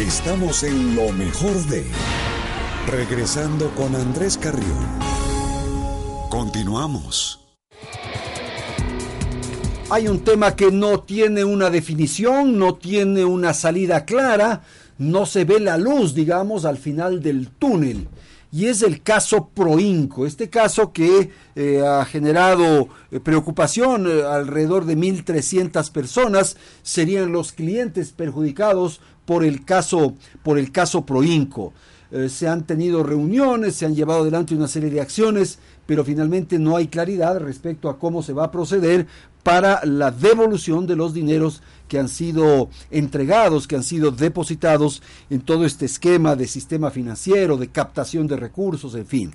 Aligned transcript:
Estamos 0.00 0.62
en 0.62 0.94
lo 0.94 1.10
mejor 1.10 1.56
de. 1.66 1.84
Regresando 2.86 3.68
con 3.74 3.96
Andrés 3.96 4.38
Carrión. 4.38 4.86
Continuamos. 6.30 7.40
Hay 9.90 10.06
un 10.06 10.20
tema 10.20 10.54
que 10.54 10.70
no 10.70 11.00
tiene 11.00 11.42
una 11.42 11.68
definición, 11.68 12.60
no 12.60 12.76
tiene 12.76 13.24
una 13.24 13.52
salida 13.54 14.04
clara, 14.04 14.62
no 14.98 15.26
se 15.26 15.44
ve 15.44 15.58
la 15.58 15.76
luz, 15.76 16.14
digamos, 16.14 16.64
al 16.64 16.78
final 16.78 17.20
del 17.20 17.48
túnel. 17.48 18.06
Y 18.50 18.66
es 18.66 18.82
el 18.82 19.02
caso 19.02 19.50
Proinco, 19.54 20.24
este 20.24 20.48
caso 20.48 20.92
que 20.92 21.30
eh, 21.54 21.82
ha 21.86 22.04
generado 22.06 22.88
eh, 23.10 23.20
preocupación, 23.20 24.06
eh, 24.06 24.22
alrededor 24.22 24.86
de 24.86 24.96
1.300 24.96 25.92
personas 25.92 26.56
serían 26.82 27.30
los 27.30 27.52
clientes 27.52 28.12
perjudicados 28.12 29.00
por 29.26 29.44
el 29.44 29.66
caso, 29.66 30.14
por 30.42 30.58
el 30.58 30.72
caso 30.72 31.04
Proinco. 31.04 31.74
Se 32.30 32.48
han 32.48 32.66
tenido 32.66 33.02
reuniones, 33.02 33.74
se 33.74 33.84
han 33.84 33.94
llevado 33.94 34.22
adelante 34.22 34.54
una 34.54 34.66
serie 34.66 34.88
de 34.88 35.02
acciones, 35.02 35.58
pero 35.88 36.04
finalmente 36.04 36.58
no 36.58 36.76
hay 36.76 36.88
claridad 36.88 37.38
respecto 37.38 37.88
a 37.88 37.98
cómo 37.98 38.22
se 38.22 38.34
va 38.34 38.44
a 38.44 38.50
proceder 38.50 39.06
para 39.42 39.82
la 39.86 40.10
devolución 40.10 40.86
de 40.86 40.96
los 40.96 41.14
dineros 41.14 41.62
que 41.88 41.98
han 41.98 42.10
sido 42.10 42.68
entregados, 42.90 43.66
que 43.66 43.76
han 43.76 43.82
sido 43.82 44.10
depositados 44.10 45.02
en 45.30 45.40
todo 45.40 45.64
este 45.64 45.86
esquema 45.86 46.36
de 46.36 46.46
sistema 46.46 46.90
financiero, 46.90 47.56
de 47.56 47.68
captación 47.68 48.26
de 48.26 48.36
recursos, 48.36 48.94
en 48.96 49.06
fin. 49.06 49.34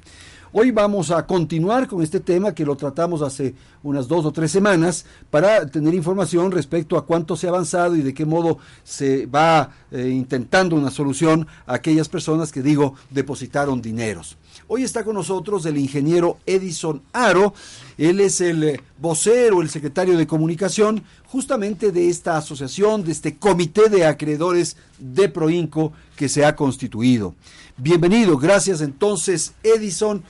Hoy 0.51 0.69
vamos 0.69 1.09
a 1.09 1.25
continuar 1.25 1.87
con 1.87 2.03
este 2.03 2.19
tema 2.19 2.53
que 2.53 2.67
lo 2.67 2.75
tratamos 2.75 3.23
hace 3.23 3.55
unas 3.81 4.07
dos 4.07 4.23
o 4.23 4.31
tres 4.31 4.51
semanas 4.51 5.07
para 5.31 5.65
tener 5.65 5.95
información 5.95 6.51
respecto 6.51 6.97
a 6.97 7.07
cuánto 7.07 7.35
se 7.35 7.47
ha 7.47 7.49
avanzado 7.49 7.95
y 7.95 8.03
de 8.03 8.13
qué 8.13 8.27
modo 8.27 8.59
se 8.83 9.25
va 9.25 9.71
eh, 9.89 10.07
intentando 10.09 10.75
una 10.75 10.91
solución 10.91 11.47
a 11.65 11.73
aquellas 11.73 12.09
personas 12.09 12.51
que 12.51 12.61
digo 12.61 12.93
depositaron 13.09 13.81
dineros. 13.81 14.37
Hoy 14.67 14.83
está 14.83 15.03
con 15.03 15.15
nosotros 15.15 15.65
el 15.65 15.77
ingeniero 15.77 16.37
Edison 16.45 17.01
Aro. 17.11 17.53
Él 17.97 18.19
es 18.19 18.41
el 18.41 18.63
eh, 18.63 18.81
vocero, 18.99 19.61
el 19.61 19.69
secretario 19.69 20.17
de 20.17 20.27
comunicación 20.27 21.03
justamente 21.27 21.91
de 21.91 22.09
esta 22.09 22.37
asociación, 22.37 23.03
de 23.03 23.11
este 23.11 23.37
comité 23.37 23.89
de 23.89 24.05
acreedores 24.05 24.77
de 24.99 25.29
Proinco 25.29 25.93
que 26.15 26.29
se 26.29 26.45
ha 26.45 26.55
constituido. 26.55 27.35
Bienvenido, 27.77 28.37
gracias 28.37 28.81
entonces 28.81 29.53
Edison. 29.63 30.23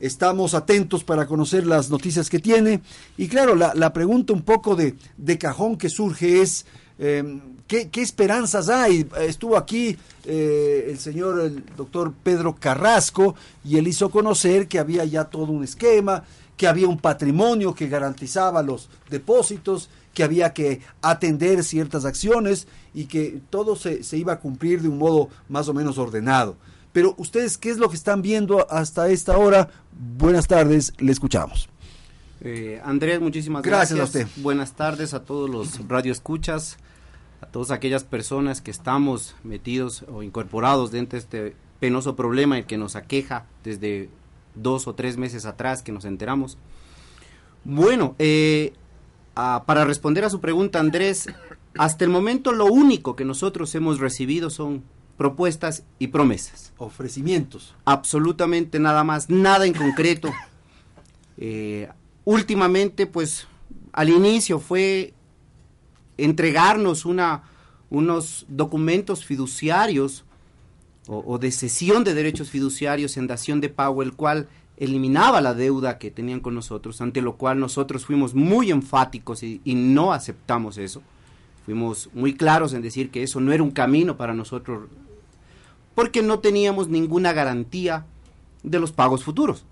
Estamos 0.00 0.54
atentos 0.54 1.02
para 1.02 1.26
conocer 1.26 1.66
las 1.66 1.88
noticias 1.88 2.28
que 2.28 2.40
tiene. 2.40 2.82
Y 3.16 3.28
claro, 3.28 3.54
la, 3.54 3.92
pregunta 3.92 4.32
un 4.32 4.42
poco 4.42 4.76
de, 4.76 4.96
cajón 5.38 5.76
que 5.76 5.88
surge 5.88 6.42
es, 6.42 6.66
em, 6.98 7.40
¿qué, 7.66 7.90
esperanzas 7.94 8.68
hay? 8.68 9.06
Estuvo 9.20 9.56
aquí 9.56 9.96
eh, 10.24 10.86
el 10.88 10.98
señor, 10.98 11.40
el 11.40 11.64
doctor 11.76 12.12
Pedro 12.22 12.56
Carrasco, 12.56 13.34
y 13.64 13.78
él 13.78 13.88
hizo 13.88 14.10
conocer 14.10 14.68
que 14.68 14.78
había 14.78 15.04
ya 15.04 15.24
todo 15.24 15.52
un 15.52 15.64
esquema, 15.64 16.24
que 16.56 16.66
había 16.66 16.88
un 16.88 16.98
patrimonio 16.98 17.74
que 17.74 17.88
garantizaba 17.88 18.62
los 18.62 18.88
depósitos, 19.10 19.88
que 20.12 20.22
había 20.22 20.52
que 20.52 20.80
atender 21.02 21.64
ciertas 21.64 22.04
acciones 22.04 22.68
y 22.94 23.06
que 23.06 23.40
todo 23.50 23.74
se, 23.74 24.04
se 24.04 24.16
iba 24.16 24.34
a 24.34 24.38
cumplir 24.38 24.80
de 24.80 24.88
un 24.88 24.98
modo 24.98 25.28
más 25.48 25.68
o 25.68 25.74
menos 25.74 25.98
ordenado. 25.98 26.56
Pero 26.92 27.16
ustedes, 27.18 27.58
¿qué 27.58 27.70
es 27.70 27.78
lo 27.78 27.90
que 27.90 27.96
están 27.96 28.22
viendo 28.22 28.70
hasta 28.70 29.08
esta 29.08 29.36
hora? 29.36 29.68
Buenas 30.16 30.46
tardes, 30.46 30.92
le 30.98 31.10
escuchamos. 31.10 31.68
Eh, 32.40 32.80
Andrés, 32.84 33.20
muchísimas 33.20 33.64
gracias. 33.64 33.98
Gracias 33.98 34.24
a 34.26 34.28
usted. 34.28 34.42
Buenas 34.42 34.74
tardes 34.74 35.12
a 35.14 35.24
todos 35.24 35.50
los 35.50 35.88
radioescuchas, 35.88 36.76
a 36.76 36.78
todas 37.54 37.70
aquellas 37.70 38.02
personas 38.02 38.60
que 38.60 38.72
estamos 38.72 39.36
metidos 39.44 40.04
o 40.12 40.24
incorporados 40.24 40.90
dentro 40.90 41.16
de 41.16 41.20
este 41.20 41.56
penoso 41.78 42.16
problema 42.16 42.58
el 42.58 42.66
que 42.66 42.76
nos 42.76 42.96
aqueja 42.96 43.46
desde 43.62 44.10
dos 44.56 44.88
o 44.88 44.96
tres 44.96 45.18
meses 45.18 45.46
atrás 45.46 45.80
que 45.80 45.92
nos 45.92 46.04
enteramos. 46.04 46.58
Bueno, 47.62 48.16
eh, 48.18 48.72
para 49.34 49.84
responder 49.84 50.24
a 50.24 50.30
su 50.30 50.40
pregunta, 50.40 50.80
Andrés, 50.80 51.28
hasta 51.78 52.04
el 52.04 52.10
momento 52.10 52.50
lo 52.50 52.64
único 52.66 53.14
que 53.14 53.24
nosotros 53.24 53.72
hemos 53.76 54.00
recibido 54.00 54.50
son 54.50 54.82
propuestas 55.16 55.84
y 56.00 56.08
promesas. 56.08 56.72
Ofrecimientos. 56.76 57.76
Absolutamente 57.84 58.80
nada 58.80 59.04
más, 59.04 59.30
nada 59.30 59.64
en 59.64 59.74
concreto. 59.74 60.28
Eh, 61.36 61.88
últimamente, 62.24 63.08
pues, 63.08 63.48
al 63.92 64.08
inicio 64.08 64.60
fue 64.60 65.14
entregarnos 66.18 67.04
una, 67.04 67.42
unos 67.90 68.46
documentos 68.48 69.24
fiduciarios 69.24 70.24
o, 71.06 71.38
de 71.38 71.52
cesión 71.52 72.02
de 72.02 72.14
derechos 72.14 72.48
fiduciarios 72.48 73.16
en 73.18 73.26
dación 73.26 73.60
de 73.60 73.68
pago, 73.68 74.02
el 74.02 74.14
cual 74.14 74.48
eliminaba 74.78 75.42
la 75.42 75.52
deuda 75.52 75.98
que 75.98 76.10
tenían 76.10 76.40
con 76.40 76.54
nosotros, 76.54 77.00
ante 77.02 77.20
lo 77.20 77.36
cual 77.36 77.60
nosotros 77.60 78.06
fuimos 78.06 78.34
muy 78.34 78.70
enfáticos 78.70 79.42
y 79.42 79.60
no 79.66 80.12
aceptamos 80.12 80.78
eso. 80.78 81.02
Fuimos 81.64 82.10
muy 82.12 82.34
claros 82.34 82.74
en 82.74 82.82
decir 82.82 83.10
que 83.10 83.22
eso 83.22 83.40
no 83.40 83.52
era 83.52 83.62
un 83.62 83.70
camino 83.70 84.16
para 84.16 84.34
nosotros 84.34 84.88
porque 85.94 86.22
no 86.22 86.40
teníamos 86.40 86.88
ninguna 86.88 87.32
garantía 87.32 88.04
de 88.62 88.80
los 88.80 88.92
pagos 88.92 89.24
futuros. 89.24 89.64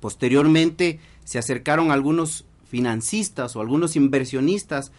Posteriormente 0.00 1.00
se 1.24 1.38
acercaron 1.38 1.90
algunos 1.90 2.44
financistas 2.68 3.56
o 3.56 3.60
algunos 3.60 3.96
inversionistas 3.96 4.92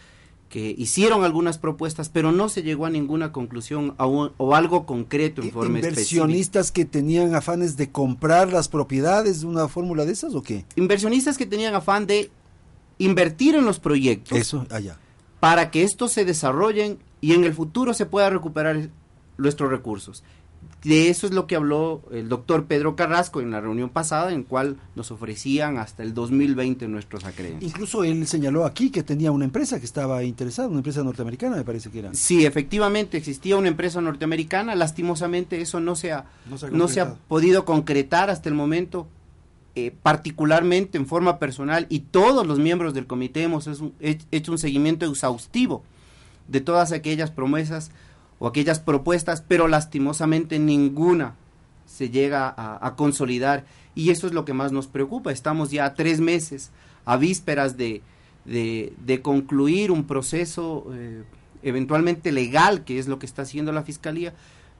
que 0.50 0.74
hicieron 0.76 1.22
algunas 1.22 1.58
propuestas, 1.58 2.08
pero 2.08 2.32
no 2.32 2.48
se 2.48 2.64
llegó 2.64 2.84
a 2.84 2.90
ninguna 2.90 3.30
conclusión 3.30 3.94
o, 3.98 4.54
algo 4.54 4.84
concreto 4.84 5.42
en 5.42 5.52
forma 5.52 5.78
¿Inversionistas 5.78 6.72
que 6.72 6.84
tenían 6.84 7.36
afanes 7.36 7.76
de 7.76 7.90
comprar 7.90 8.52
las 8.52 8.68
propiedades 8.68 9.42
de 9.42 9.46
una 9.46 9.68
fórmula 9.68 10.04
de 10.04 10.12
esas 10.12 10.34
o 10.34 10.42
qué? 10.42 10.66
Inversionistas 10.74 11.38
que 11.38 11.46
tenían 11.46 11.76
afán 11.76 12.06
de 12.08 12.32
invertir 12.98 13.54
en 13.54 13.64
los 13.64 13.78
proyectos. 13.78 14.36
Eso, 14.36 14.66
allá. 14.70 14.98
Para 15.38 15.70
que 15.70 15.84
estos 15.84 16.10
se 16.10 16.24
desarrollen 16.24 16.98
y 17.20 17.32
en 17.32 17.44
el 17.44 17.54
futuro 17.54 17.94
se 17.94 18.04
pueda 18.04 18.28
recuperar 18.28 18.90
nuestros 19.38 19.70
recursos. 19.70 20.24
De 20.82 21.10
eso 21.10 21.26
es 21.26 21.34
lo 21.34 21.46
que 21.46 21.56
habló 21.56 22.00
el 22.10 22.30
doctor 22.30 22.64
Pedro 22.64 22.96
Carrasco 22.96 23.42
en 23.42 23.50
la 23.50 23.60
reunión 23.60 23.90
pasada, 23.90 24.32
en 24.32 24.44
cual 24.44 24.78
nos 24.94 25.10
ofrecían 25.10 25.76
hasta 25.76 26.02
el 26.02 26.14
2020 26.14 26.88
nuestros 26.88 27.24
acreedores. 27.24 27.62
Incluso 27.62 28.02
él 28.02 28.26
señaló 28.26 28.64
aquí 28.64 28.90
que 28.90 29.02
tenía 29.02 29.30
una 29.30 29.44
empresa 29.44 29.78
que 29.78 29.84
estaba 29.84 30.24
interesada, 30.24 30.68
una 30.68 30.78
empresa 30.78 31.04
norteamericana, 31.04 31.56
me 31.56 31.64
parece 31.64 31.90
que 31.90 31.98
era. 31.98 32.14
Sí, 32.14 32.46
efectivamente 32.46 33.18
existía 33.18 33.58
una 33.58 33.68
empresa 33.68 34.00
norteamericana. 34.00 34.74
Lastimosamente 34.74 35.60
eso 35.60 35.80
no 35.80 35.96
se 35.96 36.12
ha, 36.12 36.24
no 36.72 36.88
se 36.88 37.00
ha, 37.00 37.14
podido 37.14 37.64
concretar 37.66 38.30
hasta 38.30 38.48
el 38.48 38.54
momento. 38.54 39.06
Eh, 39.76 39.94
particularmente 40.02 40.98
en 40.98 41.06
forma 41.06 41.38
personal 41.38 41.86
y 41.88 42.00
todos 42.00 42.44
los 42.44 42.58
miembros 42.58 42.92
del 42.92 43.06
comité 43.06 43.44
hemos 43.44 43.70
hecho 44.00 44.50
un 44.50 44.58
seguimiento 44.58 45.06
exhaustivo 45.06 45.84
de 46.48 46.60
todas 46.60 46.90
aquellas 46.90 47.30
promesas 47.30 47.92
o 48.40 48.48
aquellas 48.48 48.80
propuestas, 48.80 49.44
pero 49.46 49.68
lastimosamente 49.68 50.58
ninguna 50.58 51.36
se 51.86 52.10
llega 52.10 52.52
a, 52.56 52.96
consolidar 52.96 53.64
y 53.94 54.10
eso 54.10 54.26
es 54.26 54.32
lo 54.32 54.44
que 54.44 54.54
más 54.54 54.72
nos 54.72 54.86
preocupa. 54.86 55.30
Estamos 55.30 55.70
ya 55.70 55.94
tres 55.94 56.20
meses 56.20 56.70
a 57.04 57.16
vísperas 57.16 57.76
de, 57.76 58.02
de, 58.44 59.20
concluir 59.22 59.90
un 59.90 60.04
proceso 60.04 60.86
eh, 60.94 61.22
eventualmente 61.62 62.32
legal, 62.32 62.84
que 62.84 62.98
es 62.98 63.08
lo 63.08 63.18
que 63.18 63.26
está 63.26 63.42
haciendo 63.42 63.72
la 63.72 63.82
Fiscalía, 63.82 64.32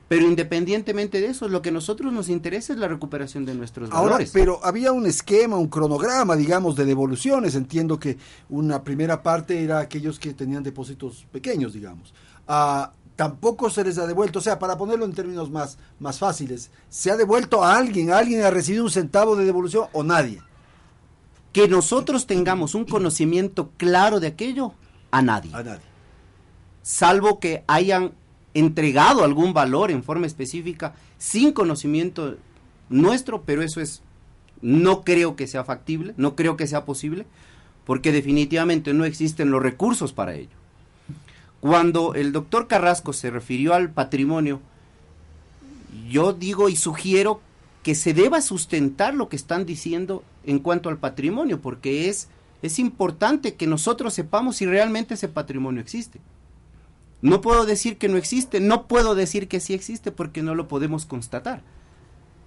pero 0.08 0.26
independientemente 0.26 1.20
de 1.20 1.28
eso, 1.28 1.48
lo 1.48 1.62
que 1.62 1.68
a 1.68 1.72
nosotros 1.72 2.12
nos 2.12 2.28
interesa 2.28 2.72
es 2.72 2.78
la 2.78 2.88
recuperación 2.88 3.44
de 3.44 3.54
nuestros 3.54 3.90
Ahora, 3.92 4.18
Pero 4.32 4.58
había 4.64 4.90
un 4.90 5.06
esquema, 5.06 5.56
un 5.56 5.68
cronograma, 5.68 6.34
digamos, 6.34 6.74
de 6.74 6.84
devoluciones. 6.84 7.54
Entiendo 7.54 8.00
que 8.00 8.16
una 8.48 8.82
primera 8.82 9.22
parte 9.22 9.62
era 9.62 9.78
aquellos 9.78 10.18
que 10.18 10.32
tenían 10.34 10.64
depósitos 10.64 11.26
pequeños, 11.30 11.74
digamos. 11.74 12.12
Ah, 12.48 12.90
tampoco 13.20 13.68
se 13.68 13.84
les 13.84 13.98
ha 13.98 14.06
devuelto. 14.06 14.38
O 14.38 14.42
sea, 14.42 14.58
para 14.58 14.78
ponerlo 14.78 15.04
en 15.04 15.12
términos 15.12 15.50
más, 15.50 15.76
más 15.98 16.18
fáciles, 16.18 16.70
¿se 16.88 17.10
ha 17.10 17.18
devuelto 17.18 17.62
a 17.62 17.76
alguien? 17.76 18.12
¿Alguien 18.12 18.42
ha 18.44 18.50
recibido 18.50 18.82
un 18.82 18.90
centavo 18.90 19.36
de 19.36 19.44
devolución 19.44 19.88
o 19.92 20.02
nadie? 20.02 20.40
Que 21.52 21.68
nosotros 21.68 22.26
tengamos 22.26 22.74
un 22.74 22.86
conocimiento 22.86 23.72
claro 23.76 24.20
de 24.20 24.28
aquello, 24.28 24.72
a 25.10 25.20
nadie. 25.20 25.50
A 25.54 25.62
nadie. 25.62 25.84
Salvo 26.80 27.40
que 27.40 27.62
hayan 27.66 28.12
entregado 28.54 29.22
algún 29.22 29.52
valor 29.52 29.90
en 29.90 30.02
forma 30.02 30.26
específica 30.26 30.94
sin 31.18 31.52
conocimiento 31.52 32.36
nuestro, 32.88 33.42
pero 33.42 33.60
eso 33.60 33.82
es, 33.82 34.00
no 34.62 35.02
creo 35.02 35.36
que 35.36 35.46
sea 35.46 35.64
factible, 35.64 36.14
no 36.16 36.36
creo 36.36 36.56
que 36.56 36.66
sea 36.66 36.86
posible, 36.86 37.26
porque 37.84 38.12
definitivamente 38.12 38.94
no 38.94 39.04
existen 39.04 39.50
los 39.50 39.62
recursos 39.62 40.14
para 40.14 40.36
ello. 40.36 40.59
Cuando 41.60 42.14
el 42.14 42.32
doctor 42.32 42.66
Carrasco 42.66 43.12
se 43.12 43.30
refirió 43.30 43.74
al 43.74 43.90
patrimonio, 43.90 44.60
yo 46.08 46.32
digo 46.32 46.68
y 46.68 46.76
sugiero 46.76 47.40
que 47.82 47.94
se 47.94 48.14
deba 48.14 48.40
sustentar 48.40 49.14
lo 49.14 49.28
que 49.28 49.36
están 49.36 49.66
diciendo 49.66 50.22
en 50.44 50.58
cuanto 50.58 50.88
al 50.88 50.98
patrimonio, 50.98 51.60
porque 51.60 52.08
es, 52.08 52.28
es 52.62 52.78
importante 52.78 53.54
que 53.54 53.66
nosotros 53.66 54.14
sepamos 54.14 54.56
si 54.56 54.66
realmente 54.66 55.14
ese 55.14 55.28
patrimonio 55.28 55.80
existe. 55.80 56.20
No 57.22 57.40
puedo 57.40 57.66
decir 57.66 57.98
que 57.98 58.08
no 58.08 58.16
existe, 58.16 58.60
no 58.60 58.86
puedo 58.86 59.14
decir 59.14 59.48
que 59.48 59.60
sí 59.60 59.74
existe 59.74 60.10
porque 60.10 60.42
no 60.42 60.54
lo 60.54 60.68
podemos 60.68 61.04
constatar. 61.04 61.62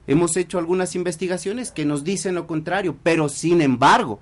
Hemos 0.07 0.35
hecho 0.35 0.57
algunas 0.57 0.95
investigaciones 0.95 1.71
que 1.71 1.85
nos 1.85 2.03
dicen 2.03 2.35
lo 2.35 2.47
contrario, 2.47 2.97
pero 3.03 3.29
sin 3.29 3.61
embargo, 3.61 4.19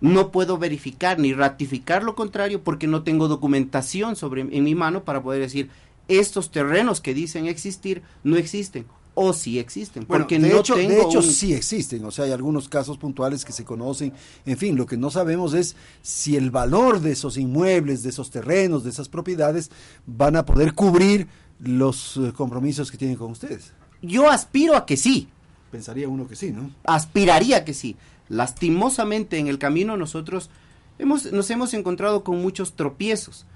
no 0.00 0.30
puedo 0.30 0.58
verificar 0.58 1.18
ni 1.18 1.32
ratificar 1.32 2.02
lo 2.02 2.14
contrario 2.14 2.62
porque 2.62 2.86
no 2.86 3.02
tengo 3.02 3.28
documentación 3.28 4.16
sobre 4.16 4.42
en 4.42 4.64
mi 4.64 4.74
mano 4.74 5.04
para 5.04 5.22
poder 5.22 5.40
decir 5.40 5.70
estos 6.08 6.50
terrenos 6.50 7.00
que 7.00 7.14
dicen 7.14 7.46
existir 7.46 8.02
no 8.22 8.36
existen 8.36 8.84
o 9.16 9.32
sí 9.32 9.60
existen. 9.60 10.04
porque 10.06 10.38
de 10.40 10.48
no 10.50 10.58
hecho, 10.58 10.74
tengo 10.74 10.90
de 10.90 11.00
hecho 11.02 11.18
un- 11.20 11.24
sí 11.24 11.54
existen, 11.54 12.04
o 12.04 12.10
sea, 12.10 12.24
hay 12.24 12.32
algunos 12.32 12.68
casos 12.68 12.98
puntuales 12.98 13.44
que 13.44 13.52
se 13.52 13.64
conocen. 13.64 14.12
En 14.44 14.56
fin, 14.58 14.76
lo 14.76 14.86
que 14.86 14.96
no 14.96 15.08
sabemos 15.08 15.54
es 15.54 15.76
si 16.02 16.36
el 16.36 16.50
valor 16.50 17.00
de 17.00 17.12
esos 17.12 17.36
inmuebles, 17.38 18.02
de 18.02 18.08
esos 18.10 18.30
terrenos, 18.30 18.82
de 18.82 18.90
esas 18.90 19.08
propiedades 19.08 19.70
van 20.04 20.34
a 20.34 20.44
poder 20.44 20.74
cubrir 20.74 21.28
los 21.60 22.16
eh, 22.16 22.32
compromisos 22.36 22.90
que 22.90 22.98
tienen 22.98 23.16
con 23.16 23.30
ustedes. 23.30 23.72
Yo 24.02 24.28
aspiro 24.28 24.74
a 24.76 24.84
que 24.84 24.96
sí, 24.96 25.28
Pensaría 25.70 26.08
uno 26.08 26.26
que 26.28 26.36
sí, 26.36 26.50
¿no? 26.52 26.70
aspiraría 26.84 27.64
que 27.64 27.72
sí. 27.74 27.96
Lastimosamente 28.28 29.38
en 29.38 29.48
el 29.48 29.58
camino 29.58 29.96
nosotros 29.96 30.50
hemos, 30.98 31.32
nos 31.32 31.50
hemos 31.50 31.74
encontrado 31.74 32.24
con 32.24 32.40
muchos 32.40 32.74
tropiezos. 32.74 33.46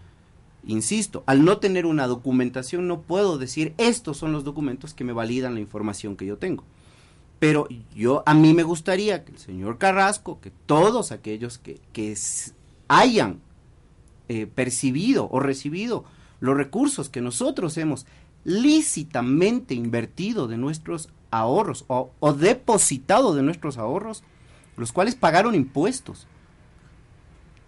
Insisto, 0.66 1.22
al 1.26 1.44
no 1.44 1.58
tener 1.58 1.86
una 1.86 2.06
documentación 2.06 2.88
no 2.88 3.00
puedo 3.00 3.38
decir 3.38 3.74
estos 3.78 4.18
son 4.18 4.32
los 4.32 4.44
documentos 4.44 4.92
que 4.92 5.04
me 5.04 5.12
validan 5.12 5.54
la 5.54 5.60
información 5.60 6.16
que 6.16 6.26
yo 6.26 6.36
tengo. 6.36 6.64
Pero 7.38 7.68
yo 7.94 8.22
a 8.26 8.34
mí 8.34 8.52
me 8.52 8.64
gustaría 8.64 9.24
que 9.24 9.32
el 9.32 9.38
señor 9.38 9.78
Carrasco, 9.78 10.40
que 10.40 10.50
todos 10.66 11.12
aquellos 11.12 11.58
que, 11.58 11.80
que 11.92 12.16
hayan 12.88 13.40
eh, 14.28 14.46
percibido 14.46 15.28
o 15.30 15.40
recibido 15.40 16.04
los 16.40 16.56
recursos 16.56 17.08
que 17.08 17.20
nosotros 17.20 17.78
hemos 17.78 18.06
lícitamente 18.44 19.74
invertido 19.74 20.48
de 20.48 20.58
nuestros 20.58 21.08
ahorros 21.30 21.84
o, 21.88 22.10
o 22.20 22.32
depositado 22.32 23.34
de 23.34 23.42
nuestros 23.42 23.78
ahorros, 23.78 24.24
los 24.78 24.92
cuales 24.92 25.14
pagaron 25.14 25.54
impuestos, 25.54 26.26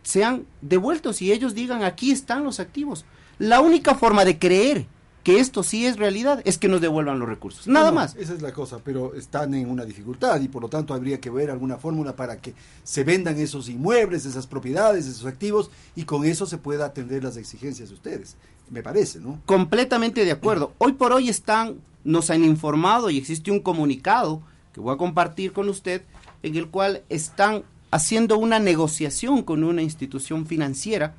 sean 0.03 0.47
devueltos 0.62 1.21
y 1.23 1.33
ellos 1.33 1.55
digan 1.55 1.83
aquí 1.85 2.11
están 2.11 2.45
los 2.45 2.61
activos. 2.61 3.05
La 3.39 3.61
única 3.61 3.95
forma 3.95 4.25
de 4.25 4.39
creer 4.39 4.87
que 5.23 5.39
esto 5.39 5.62
sí 5.62 5.85
es 5.85 5.99
realidad 5.99 6.41
es 6.47 6.57
que 6.57 6.69
nos 6.69 6.81
devuelvan 6.81 7.19
los 7.19 7.29
recursos. 7.29 7.67
Nada 7.67 7.91
No, 7.91 7.97
más. 7.97 8.17
Esa 8.17 8.33
es 8.33 8.41
la 8.41 8.53
cosa, 8.53 8.79
pero 8.83 9.15
están 9.15 9.53
en 9.53 9.69
una 9.69 9.85
dificultad 9.85 10.41
y 10.41 10.49
por 10.49 10.62
lo 10.62 10.69
tanto 10.69 10.95
habría 10.95 11.21
que 11.21 11.29
ver 11.29 11.51
alguna 11.51 11.77
fórmula 11.77 12.17
para 12.17 12.41
que 12.41 12.55
se 12.85 13.05
vendan 13.05 13.39
esos 13.39 13.69
inmuebles, 13.69 14.25
esas 14.25 14.47
propiedades, 14.47 15.06
esos 15.06 15.27
activos 15.27 15.71
y 15.95 16.05
con 16.05 16.25
eso 16.25 16.47
se 16.47 16.56
pueda 16.56 16.87
atender 16.87 17.23
las 17.23 17.37
exigencias 17.37 17.91
de 17.91 17.95
ustedes. 17.95 18.37
Me 18.71 18.83
parece, 18.83 19.21
¿no? 19.21 19.41
Completamente 19.45 20.25
de 20.25 20.33
acuerdo. 20.33 20.73
Hoy 20.79 20.93
por 20.95 21.13
hoy 21.13 21.29
están, 21.29 21.77
nos 22.03 22.31
han 22.31 22.43
informado 22.45 23.11
y 23.11 23.19
existe 23.19 23.51
un 23.51 23.61
comunicado 23.61 24.41
que 24.73 24.81
voy 24.81 24.95
a 24.95 24.99
compartir 24.99 25.53
con 25.53 25.69
usted 25.69 26.03
en 26.43 26.57
el 26.57 26.69
cual 26.69 27.03
están 27.09 27.63
haciendo 27.91 28.39
una 28.39 28.59
negociación 28.59 29.43
con 29.43 29.65
una 29.65 29.83
institución 29.83 30.47
financiera 30.47 31.15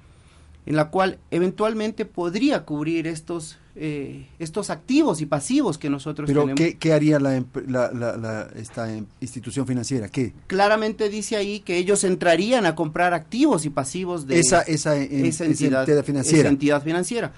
en 0.66 0.76
la 0.76 0.90
cual 0.90 1.18
eventualmente 1.32 2.06
podría 2.06 2.66
cubrir 2.66 3.08
estos 3.08 3.58
eh, 3.76 4.28
estos 4.38 4.70
activos 4.70 5.22
y 5.22 5.26
pasivos 5.26 5.78
que 5.78 5.90
nosotros 5.90 6.28
Pero 6.28 6.42
tenemos. 6.42 6.58
¿qué, 6.60 6.78
qué 6.78 6.92
haría 6.92 7.20
la, 7.22 7.42
la- 7.68 7.90
la- 7.94 8.18
la- 8.18 8.50
esta 8.56 8.94
em, 8.94 9.06
institución 9.22 9.66
financiera? 9.66 10.10
¿Qué? 10.10 10.34
Claramente 10.48 11.08
dice 11.08 11.38
ahí 11.38 11.62
que 11.62 11.78
ellos 11.78 12.04
entrarían 12.04 12.66
a 12.66 12.76
comprar 12.76 13.14
activos 13.14 13.66
y 13.66 13.70
pasivos 13.70 14.28
de 14.28 14.40
esa, 14.40 14.62
esa, 14.64 14.98
esa 14.98 14.98
esa 14.98 15.46
entidad, 15.46 15.86
financiera. 16.04 16.40
esa 16.42 16.50
entidad 16.50 16.84
financiera. 16.84 17.32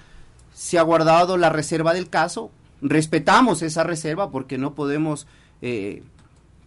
Se 0.52 0.76
ha 0.76 0.82
guardado 0.82 1.36
la 1.36 1.50
reserva 1.50 1.94
del 1.94 2.08
caso, 2.10 2.50
respetamos 2.82 3.62
esa 3.62 3.84
reserva 3.84 4.30
porque 4.32 4.58
no 4.58 4.74
podemos 4.74 5.28
eh, 5.62 6.02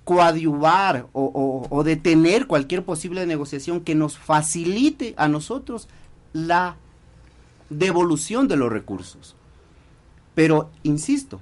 coadyuvar 0.08 1.08
o, 1.12 1.24
o- 1.26 1.68
o 1.70 1.84
detener 1.84 2.48
cualquier 2.48 2.86
posible 2.86 3.26
negociación 3.26 3.82
que 3.82 3.94
nos 3.94 4.18
facilite 4.18 5.14
a 5.18 5.28
nosotros 5.28 5.90
la 6.32 6.78
devolución 7.70 8.48
de 8.48 8.56
los 8.56 8.72
recursos. 8.72 9.36
Pero, 10.34 10.70
insisto, 10.84 11.42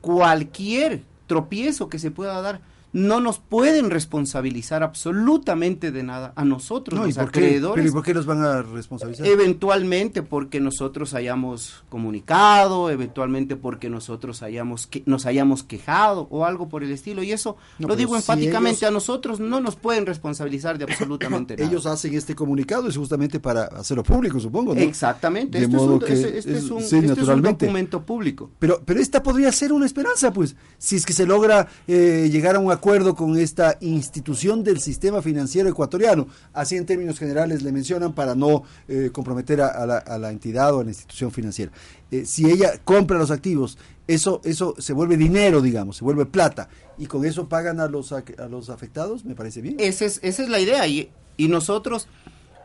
cualquier 0.00 1.04
tropiezo 1.28 1.88
que 1.88 2.00
se 2.00 2.10
pueda 2.10 2.42
dar, 2.42 2.60
no 2.96 3.20
nos 3.20 3.38
pueden 3.40 3.90
responsabilizar 3.90 4.82
absolutamente 4.82 5.90
de 5.92 6.02
nada 6.02 6.32
a 6.34 6.44
nosotros, 6.46 6.98
No, 6.98 7.04
¿y 7.04 7.08
los 7.10 7.16
qué, 7.16 7.22
acreedores. 7.22 7.74
pero 7.82 7.88
¿y 7.88 7.92
por 7.92 8.02
qué 8.02 8.14
los 8.14 8.24
van 8.24 8.42
a 8.42 8.62
responsabilizar? 8.62 9.26
Eventualmente 9.26 10.22
porque 10.22 10.60
nosotros 10.60 11.12
hayamos 11.12 11.84
comunicado, 11.90 12.88
eventualmente 12.88 13.56
porque 13.56 13.90
nosotros 13.90 14.42
hayamos 14.42 14.86
que, 14.86 15.02
nos 15.04 15.26
hayamos 15.26 15.62
quejado 15.62 16.26
o 16.30 16.46
algo 16.46 16.70
por 16.70 16.82
el 16.82 16.90
estilo. 16.90 17.22
Y 17.22 17.32
eso 17.32 17.58
No, 17.78 17.88
lo 17.88 17.96
digo 17.96 18.12
si 18.14 18.16
enfáticamente, 18.20 18.78
ellos- 18.78 18.88
a 18.88 18.92
nosotros 18.92 19.40
no 19.40 19.60
nos 19.60 19.76
pueden 19.76 20.06
responsabilizar 20.06 20.78
de 20.78 20.84
absolutamente 20.90 21.54
nada. 21.58 21.68
Ellos 21.68 21.84
hacen 21.84 22.14
este 22.14 22.34
comunicado 22.34 22.88
es 22.88 22.96
justamente 22.96 23.40
para 23.40 23.64
hacerlo 23.64 24.04
público, 24.04 24.40
supongo, 24.40 24.74
¿no? 24.74 24.80
Exactamente, 24.80 25.58
este, 25.58 25.68
es 25.76 25.82
un, 25.82 25.86
modo 25.88 25.98
que 25.98 26.12
este- 26.14 26.38
este 26.38 26.56
es- 26.58 26.70
un- 26.70 26.82
sí, 26.82 26.96
este 26.96 27.20
es 27.20 27.28
un 27.28 27.42
documento 27.42 28.06
público. 28.06 28.50
Pero, 28.58 28.80
pero 28.86 29.00
esta 29.00 29.22
podría 29.22 29.52
ser 29.52 29.72
una 29.74 29.84
esperanza, 29.84 30.32
pues, 30.32 30.56
si 30.78 30.96
es 30.96 31.04
que 31.04 31.12
se 31.12 31.26
logra 31.26 31.68
eh, 31.86 32.30
llegar 32.32 32.56
a 32.56 32.58
un 32.58 32.72
acuerdo 32.72 32.85
con 33.16 33.36
esta 33.36 33.78
institución 33.80 34.62
del 34.62 34.80
sistema 34.80 35.20
financiero 35.20 35.68
ecuatoriano. 35.68 36.28
Así 36.52 36.76
en 36.76 36.86
términos 36.86 37.18
generales 37.18 37.64
le 37.64 37.72
mencionan 37.72 38.12
para 38.12 38.36
no 38.36 38.62
eh, 38.86 39.10
comprometer 39.12 39.60
a, 39.60 39.84
la, 39.86 40.30
entidad 40.30 40.72
o 40.72 40.80
a 40.80 40.84
la 40.84 40.90
institución 40.90 41.32
financiera. 41.32 41.72
Eh, 42.12 42.24
si 42.24 42.48
ella 42.48 42.78
compra 42.84 43.18
los 43.18 43.32
activos, 43.32 43.76
eso, 44.06 44.40
eso 44.44 44.76
se 44.78 44.92
vuelve 44.92 45.16
dinero, 45.16 45.60
digamos, 45.60 45.96
se 45.96 46.04
vuelve 46.04 46.26
plata, 46.26 46.68
y 46.96 47.06
con 47.06 47.24
eso 47.24 47.48
pagan 47.48 47.80
a 47.80 47.88
los, 47.88 48.12
a 48.12 48.22
los 48.48 48.70
afectados, 48.70 49.24
me 49.24 49.34
parece 49.34 49.62
bien. 49.62 49.74
Esa 49.80 50.04
es, 50.04 50.20
esa 50.22 50.44
es 50.44 50.48
la 50.48 50.60
idea 50.60 50.86
y, 50.86 51.10
y 51.36 51.48
nosotros 51.48 52.06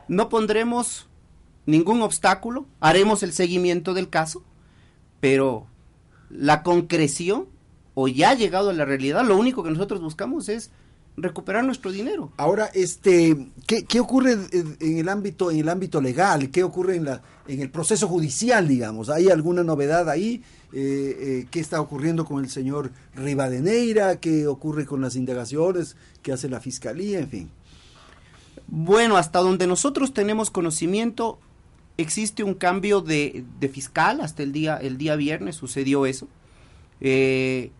no 0.07 0.29
pondremos 0.29 1.07
ningún 1.65 2.03
obstáculo, 2.03 2.67
haremos 2.79 3.23
el 3.23 3.33
seguimiento 3.33 3.95
del 3.95 4.07
caso, 4.07 4.43
pero 5.19 5.65
la 6.29 6.61
concreción 6.61 7.47
o 7.93 8.07
ya 8.07 8.31
ha 8.31 8.35
llegado 8.35 8.69
a 8.69 8.73
la 8.73 8.85
realidad, 8.85 9.25
lo 9.25 9.37
único 9.37 9.63
que 9.63 9.71
nosotros 9.71 10.01
buscamos 10.01 10.49
es 10.49 10.71
recuperar 11.17 11.63
nuestro 11.63 11.91
dinero. 11.91 12.31
Ahora, 12.37 12.69
este, 12.73 13.47
¿qué, 13.67 13.83
qué 13.83 13.99
ocurre 13.99 14.33
en, 14.51 14.77
en 14.79 14.97
el 14.97 15.09
ámbito, 15.09 15.51
en 15.51 15.59
el 15.59 15.69
ámbito 15.69 16.01
legal? 16.01 16.49
¿Qué 16.51 16.63
ocurre 16.63 16.95
en 16.95 17.05
la, 17.05 17.21
en 17.47 17.61
el 17.61 17.69
proceso 17.69 18.07
judicial, 18.07 18.67
digamos? 18.67 19.09
¿Hay 19.09 19.29
alguna 19.29 19.63
novedad 19.63 20.09
ahí? 20.09 20.41
Eh, 20.73 21.17
eh, 21.19 21.47
¿Qué 21.51 21.59
está 21.59 21.81
ocurriendo 21.81 22.23
con 22.23 22.43
el 22.43 22.49
señor 22.49 22.91
Rivadeneira? 23.13 24.21
¿Qué 24.21 24.47
ocurre 24.47 24.85
con 24.85 25.01
las 25.01 25.17
indagaciones 25.17 25.97
que 26.21 26.31
hace 26.31 26.47
la 26.47 26.61
fiscalía? 26.61 27.19
En 27.19 27.29
fin. 27.29 27.49
Bueno, 28.67 29.17
hasta 29.17 29.39
donde 29.39 29.67
nosotros 29.67 30.13
tenemos 30.13 30.49
conocimiento, 30.49 31.39
existe 31.97 32.43
un 32.43 32.53
cambio 32.53 33.01
de, 33.01 33.43
de 33.59 33.67
fiscal, 33.67 34.21
hasta 34.21 34.43
el 34.43 34.53
día, 34.53 34.77
el 34.77 34.97
día 34.97 35.17
viernes 35.17 35.57
sucedió 35.57 36.05
eso. 36.05 36.29
Eh, 37.01 37.71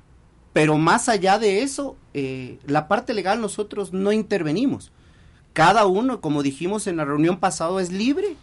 pero 0.53 0.77
más 0.77 1.07
allá 1.07 1.39
de 1.39 1.63
eso, 1.63 1.95
eh, 2.13 2.59
la 2.65 2.87
parte 2.87 3.13
legal 3.13 3.39
nosotros 3.39 3.93
no 3.93 4.11
intervenimos. 4.11 4.91
Cada 5.53 5.85
uno, 5.85 6.21
como 6.21 6.43
dijimos 6.43 6.87
en 6.87 6.97
la 6.97 7.05
reunión 7.05 7.37
pasada, 7.37 7.81
es 7.81 7.91
libre 7.91 8.35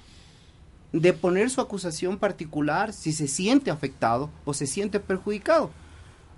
de 0.92 1.12
poner 1.12 1.50
su 1.50 1.60
acusación 1.60 2.18
particular 2.18 2.92
si 2.92 3.12
se 3.12 3.28
siente 3.28 3.70
afectado 3.70 4.30
o 4.44 4.54
se 4.54 4.66
siente 4.66 5.00
perjudicado. 5.00 5.70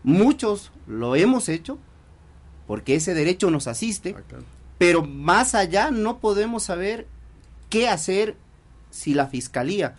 Muchos 0.03 0.73
lo 0.87 1.15
hemos 1.15 1.49
hecho 1.49 1.79
porque 2.67 2.95
ese 2.95 3.15
derecho 3.15 3.51
nos 3.51 3.67
asiste, 3.67 4.17
pero 4.79 5.05
más 5.05 5.55
allá 5.55 5.91
no 5.91 6.19
podemos 6.19 6.65
saber 6.65 7.07
qué 7.69 7.89
hacer 7.89 8.37
si 8.91 9.15
la 9.15 9.27
fiscalía, 9.27 9.97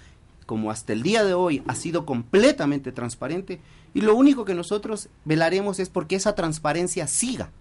como 0.52 0.70
hasta 0.70 0.92
el 0.92 1.02
día 1.02 1.24
de 1.24 1.34
hoy 1.34 1.64
ha 1.66 1.76
sido 1.76 2.06
completamente 2.06 2.92
transparente, 2.92 3.62
y 3.94 4.02
lo 4.02 4.18
único 4.18 4.44
que 4.44 4.54
nosotros 4.54 5.08
velaremos 5.24 5.80
es 5.80 5.88
porque 5.88 6.18
esa 6.18 6.36
transparencia 6.36 7.08
siga. 7.08 7.52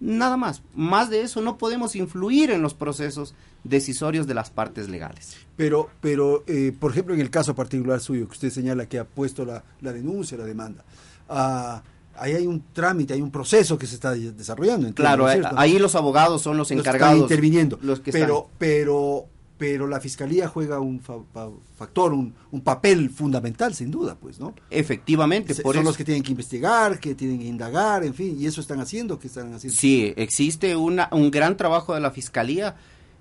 Nada 0.00 0.36
más. 0.36 0.60
Más 0.74 1.08
de 1.08 1.20
eso 1.22 1.40
no 1.40 1.56
podemos 1.56 1.94
influir 1.94 2.50
en 2.50 2.60
los 2.60 2.74
procesos 2.74 3.36
decisorios 3.62 4.26
de 4.26 4.34
las 4.34 4.50
partes 4.50 4.88
legales. 4.88 5.36
Pero, 5.56 5.88
pero 6.00 6.42
eh, 6.48 6.72
por 6.76 6.90
ejemplo, 6.90 7.14
en 7.14 7.20
el 7.20 7.30
caso 7.30 7.54
particular 7.54 8.00
suyo, 8.00 8.26
que 8.26 8.32
usted 8.32 8.50
señala 8.50 8.86
que 8.86 8.98
ha 8.98 9.04
puesto 9.04 9.44
la, 9.44 9.62
la 9.80 9.92
denuncia, 9.92 10.36
la 10.36 10.44
demanda, 10.44 10.82
ah, 11.28 11.80
ahí 12.16 12.32
hay 12.32 12.48
un 12.48 12.64
trámite, 12.72 13.14
hay 13.14 13.22
un 13.22 13.30
proceso 13.30 13.78
que 13.78 13.86
se 13.86 13.94
está 13.94 14.10
de- 14.10 14.32
desarrollando. 14.32 14.88
entiendo, 14.88 14.94
Claro, 15.08 15.22
¿no 15.22 15.30
es 15.30 15.38
eh, 15.38 15.48
ahí 15.56 15.78
los 15.78 15.94
abogados 15.94 16.42
son 16.42 16.56
los 16.56 16.68
Los 16.68 16.68
que 16.70 16.74
están 16.80 16.96
encargados. 16.96 17.20
interviniendo. 17.22 17.78
Los 17.82 18.00
que 18.00 18.10
pero, 18.10 18.38
están. 18.38 18.50
pero, 18.58 19.26
pero 19.62 19.86
la 19.86 20.00
fiscalía 20.00 20.48
juega 20.48 20.80
un 20.80 20.98
fa- 20.98 21.22
fa- 21.32 21.48
factor, 21.76 22.12
un, 22.12 22.34
un 22.50 22.60
papel 22.62 23.10
fundamental, 23.10 23.72
sin 23.76 23.92
duda, 23.92 24.16
pues, 24.20 24.40
¿no? 24.40 24.56
Efectivamente, 24.70 25.54
Se- 25.54 25.62
por 25.62 25.76
son 25.76 25.82
eso. 25.82 25.90
los 25.90 25.96
que 25.96 26.04
tienen 26.04 26.24
que 26.24 26.32
investigar, 26.32 26.98
que 26.98 27.14
tienen 27.14 27.38
que 27.38 27.46
indagar, 27.46 28.02
en 28.02 28.12
fin, 28.12 28.36
y 28.40 28.46
eso 28.46 28.60
están 28.60 28.80
haciendo, 28.80 29.20
que 29.20 29.28
están 29.28 29.54
haciendo. 29.54 29.78
Sí, 29.78 30.12
existe 30.16 30.74
una, 30.74 31.08
un 31.12 31.30
gran 31.30 31.56
trabajo 31.56 31.94
de 31.94 32.00
la 32.00 32.10
Fiscalía 32.10 32.74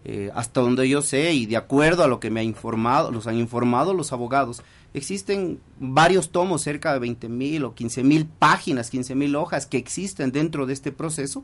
eh, 0.04 0.32
hasta 0.34 0.62
donde 0.62 0.90
yo 0.90 1.04
sé 1.04 1.32
y 1.32 1.46
de 1.46 1.58
acuerdo 1.58 2.04
a 2.04 2.08
lo 2.08 2.20
que 2.20 2.32
me 2.32 2.40
ha 2.40 2.44
informado, 2.44 3.12
los 3.12 3.28
han 3.28 3.38
informado 3.38 3.94
los 3.94 4.12
abogados, 4.12 4.64
existen 4.96 5.60
varios 5.80 6.32
tomos, 6.32 6.64
cerca 6.64 6.92
de 6.92 6.98
20 6.98 7.30
mil 7.30 7.66
o 7.66 7.76
15 7.76 8.04
mil 8.04 8.26
páginas, 8.26 8.90
15 8.90 9.14
mil 9.14 9.36
hojas 9.36 9.68
que 9.68 9.78
existen 9.78 10.32
dentro 10.32 10.66
de 10.66 10.74
este 10.74 10.92
proceso, 10.92 11.44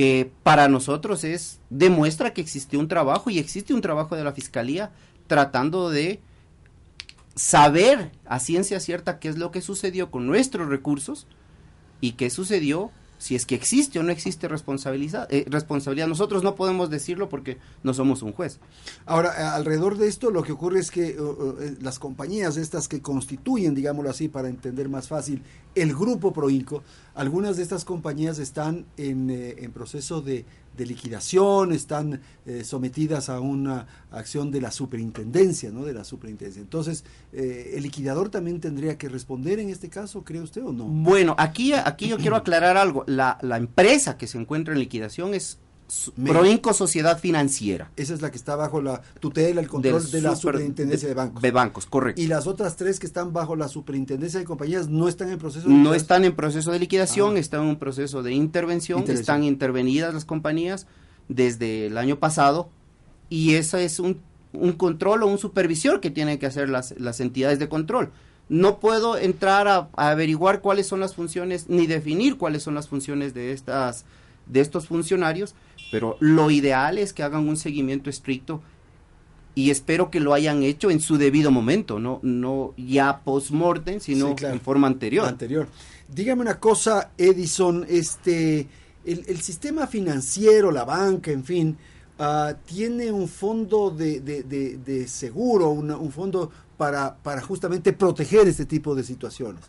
que 0.00 0.32
para 0.42 0.66
nosotros 0.66 1.24
es, 1.24 1.60
demuestra 1.68 2.32
que 2.32 2.40
existe 2.40 2.78
un 2.78 2.88
trabajo 2.88 3.28
y 3.28 3.38
existe 3.38 3.74
un 3.74 3.82
trabajo 3.82 4.16
de 4.16 4.24
la 4.24 4.32
Fiscalía 4.32 4.92
tratando 5.26 5.90
de 5.90 6.20
saber 7.34 8.10
a 8.24 8.40
ciencia 8.40 8.80
cierta 8.80 9.18
qué 9.18 9.28
es 9.28 9.36
lo 9.36 9.50
que 9.50 9.60
sucedió 9.60 10.10
con 10.10 10.26
nuestros 10.26 10.70
recursos 10.70 11.26
y 12.00 12.12
qué 12.12 12.30
sucedió 12.30 12.90
si 13.20 13.34
es 13.34 13.44
que 13.44 13.54
existe 13.54 13.98
o 13.98 14.02
no 14.02 14.10
existe 14.10 14.48
responsabilidad, 14.48 15.28
eh, 15.30 15.44
responsabilidad. 15.46 16.08
Nosotros 16.08 16.42
no 16.42 16.54
podemos 16.54 16.88
decirlo 16.88 17.28
porque 17.28 17.58
no 17.82 17.92
somos 17.92 18.22
un 18.22 18.32
juez. 18.32 18.60
Ahora, 19.04 19.54
alrededor 19.54 19.98
de 19.98 20.08
esto 20.08 20.30
lo 20.30 20.42
que 20.42 20.52
ocurre 20.52 20.80
es 20.80 20.90
que 20.90 21.20
uh, 21.20 21.54
las 21.82 21.98
compañías 21.98 22.56
estas 22.56 22.88
que 22.88 23.02
constituyen, 23.02 23.74
digámoslo 23.74 24.08
así, 24.08 24.28
para 24.28 24.48
entender 24.48 24.88
más 24.88 25.06
fácil, 25.06 25.42
el 25.74 25.94
grupo 25.94 26.32
Proinco, 26.32 26.82
algunas 27.14 27.58
de 27.58 27.62
estas 27.62 27.84
compañías 27.84 28.38
están 28.38 28.86
en, 28.96 29.28
eh, 29.28 29.56
en 29.58 29.70
proceso 29.70 30.22
de 30.22 30.46
de 30.76 30.86
liquidación, 30.86 31.72
están 31.72 32.20
eh, 32.46 32.64
sometidas 32.64 33.28
a 33.28 33.40
una 33.40 33.86
acción 34.10 34.50
de 34.50 34.60
la 34.60 34.70
superintendencia, 34.70 35.70
¿no? 35.70 35.84
De 35.84 35.92
la 35.92 36.04
superintendencia. 36.04 36.62
Entonces, 36.62 37.04
eh, 37.32 37.72
¿el 37.74 37.82
liquidador 37.82 38.30
también 38.30 38.60
tendría 38.60 38.96
que 38.96 39.08
responder 39.08 39.58
en 39.58 39.68
este 39.68 39.88
caso, 39.88 40.24
cree 40.24 40.40
usted 40.40 40.64
o 40.64 40.72
no? 40.72 40.84
Bueno, 40.84 41.34
aquí, 41.38 41.72
aquí 41.72 42.08
yo 42.08 42.18
quiero 42.18 42.36
aclarar 42.36 42.76
algo. 42.76 43.04
La, 43.06 43.38
la 43.42 43.56
empresa 43.56 44.16
que 44.16 44.26
se 44.26 44.38
encuentra 44.38 44.72
en 44.72 44.80
liquidación 44.80 45.34
es 45.34 45.58
Proinco 46.24 46.72
Sociedad 46.72 47.18
Financiera. 47.18 47.90
Esa 47.96 48.14
es 48.14 48.22
la 48.22 48.30
que 48.30 48.36
está 48.36 48.56
bajo 48.56 48.80
la 48.80 49.02
tutela, 49.18 49.60
el 49.60 49.68
control 49.68 50.10
de 50.10 50.20
la 50.20 50.36
superintendencia 50.36 51.08
de, 51.08 51.14
bancos. 51.14 51.42
De 51.42 51.50
bancos, 51.50 51.86
correcto. 51.86 52.20
Y 52.20 52.26
las 52.26 52.46
otras 52.46 52.76
tres 52.76 53.00
que 53.00 53.06
están 53.06 53.32
bajo 53.32 53.56
la 53.56 53.68
superintendencia 53.68 54.38
de 54.38 54.46
compañías 54.46 54.88
no 54.88 55.08
están 55.08 55.30
en 55.30 55.38
proceso 55.38 55.68
de 55.68 55.74
No 55.74 55.94
están 55.94 56.24
en 56.24 56.34
proceso 56.34 56.70
de 56.72 56.78
liquidación, 56.78 57.36
ah. 57.36 57.38
están 57.38 57.62
en 57.62 57.68
un 57.68 57.78
proceso 57.78 58.22
de 58.22 58.32
intervención, 58.32 59.04
están 59.08 59.44
intervenidas 59.44 60.14
las 60.14 60.24
compañías 60.24 60.86
desde 61.28 61.86
el 61.86 61.98
año 61.98 62.18
pasado 62.18 62.68
y 63.28 63.54
ese 63.54 63.84
es 63.84 64.00
un, 64.00 64.20
un 64.52 64.72
control 64.72 65.22
o 65.22 65.26
un 65.26 65.38
supervisor 65.38 66.00
que 66.00 66.10
tienen 66.10 66.38
que 66.38 66.46
hacer 66.46 66.68
las, 66.68 66.94
las 66.98 67.20
entidades 67.20 67.58
de 67.58 67.68
control. 67.68 68.10
No 68.48 68.80
puedo 68.80 69.16
entrar 69.16 69.68
a, 69.68 69.88
a 69.96 70.10
averiguar 70.10 70.60
cuáles 70.60 70.88
son 70.88 70.98
las 71.00 71.14
funciones 71.14 71.68
ni 71.68 71.86
definir 71.86 72.36
cuáles 72.36 72.64
son 72.64 72.74
las 72.74 72.88
funciones 72.88 73.32
de 73.32 73.52
estas 73.52 74.04
de 74.50 74.60
estos 74.60 74.88
funcionarios, 74.88 75.54
pero 75.90 76.16
lo 76.20 76.50
ideal 76.50 76.98
es 76.98 77.12
que 77.12 77.22
hagan 77.22 77.48
un 77.48 77.56
seguimiento 77.56 78.10
estricto 78.10 78.62
y 79.54 79.70
espero 79.70 80.10
que 80.10 80.20
lo 80.20 80.32
hayan 80.32 80.62
hecho 80.62 80.90
en 80.90 81.00
su 81.00 81.18
debido 81.18 81.50
momento, 81.50 81.98
no, 81.98 82.20
no 82.22 82.72
ya 82.76 83.20
post-mortem, 83.24 84.00
sino 84.00 84.34
en 84.40 84.60
forma 84.60 84.86
anterior. 84.86 85.26
Anterior. 85.26 85.68
Dígame 86.08 86.42
una 86.42 86.58
cosa, 86.58 87.10
Edison, 87.18 87.84
este, 87.88 88.68
el, 89.04 89.40
sistema 89.40 89.86
financiero, 89.86 90.70
la 90.70 90.84
banca, 90.84 91.30
en 91.32 91.44
fin, 91.44 91.76
uh, 92.18 92.54
tiene 92.64 93.10
un 93.10 93.28
fondo 93.28 93.90
de, 93.90 94.20
de, 94.20 94.42
de, 94.42 95.08
seguro, 95.08 95.70
un 95.70 96.12
fondo 96.12 96.50
para, 96.76 97.16
para 97.16 97.40
justamente 97.42 97.92
proteger 97.92 98.48
este 98.48 98.66
tipo 98.66 98.94
de 98.94 99.02
situaciones. 99.02 99.64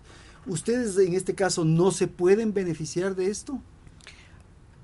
¿Ustedes 0.45 0.97
en 0.97 1.13
este 1.13 1.35
caso 1.35 1.65
no 1.65 1.91
se 1.91 2.07
pueden 2.07 2.53
beneficiar 2.53 3.15
de 3.15 3.27
esto? 3.27 3.59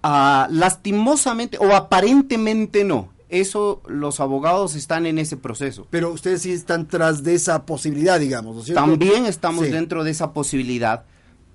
Ah, 0.09 0.47
lastimosamente 0.49 1.57
o 1.59 1.75
aparentemente 1.75 2.85
no. 2.85 3.09
Eso 3.27 3.81
los 3.89 4.21
abogados 4.21 4.75
están 4.75 5.05
en 5.05 5.19
ese 5.19 5.35
proceso. 5.35 5.85
Pero 5.89 6.13
ustedes 6.13 6.43
sí 6.43 6.53
están 6.53 6.87
tras 6.87 7.23
de 7.23 7.35
esa 7.35 7.65
posibilidad, 7.65 8.17
digamos. 8.17 8.67
También 8.67 9.25
estamos 9.25 9.69
dentro 9.69 10.05
de 10.05 10.11
esa 10.11 10.31
posibilidad 10.31 11.03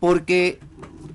porque 0.00 0.61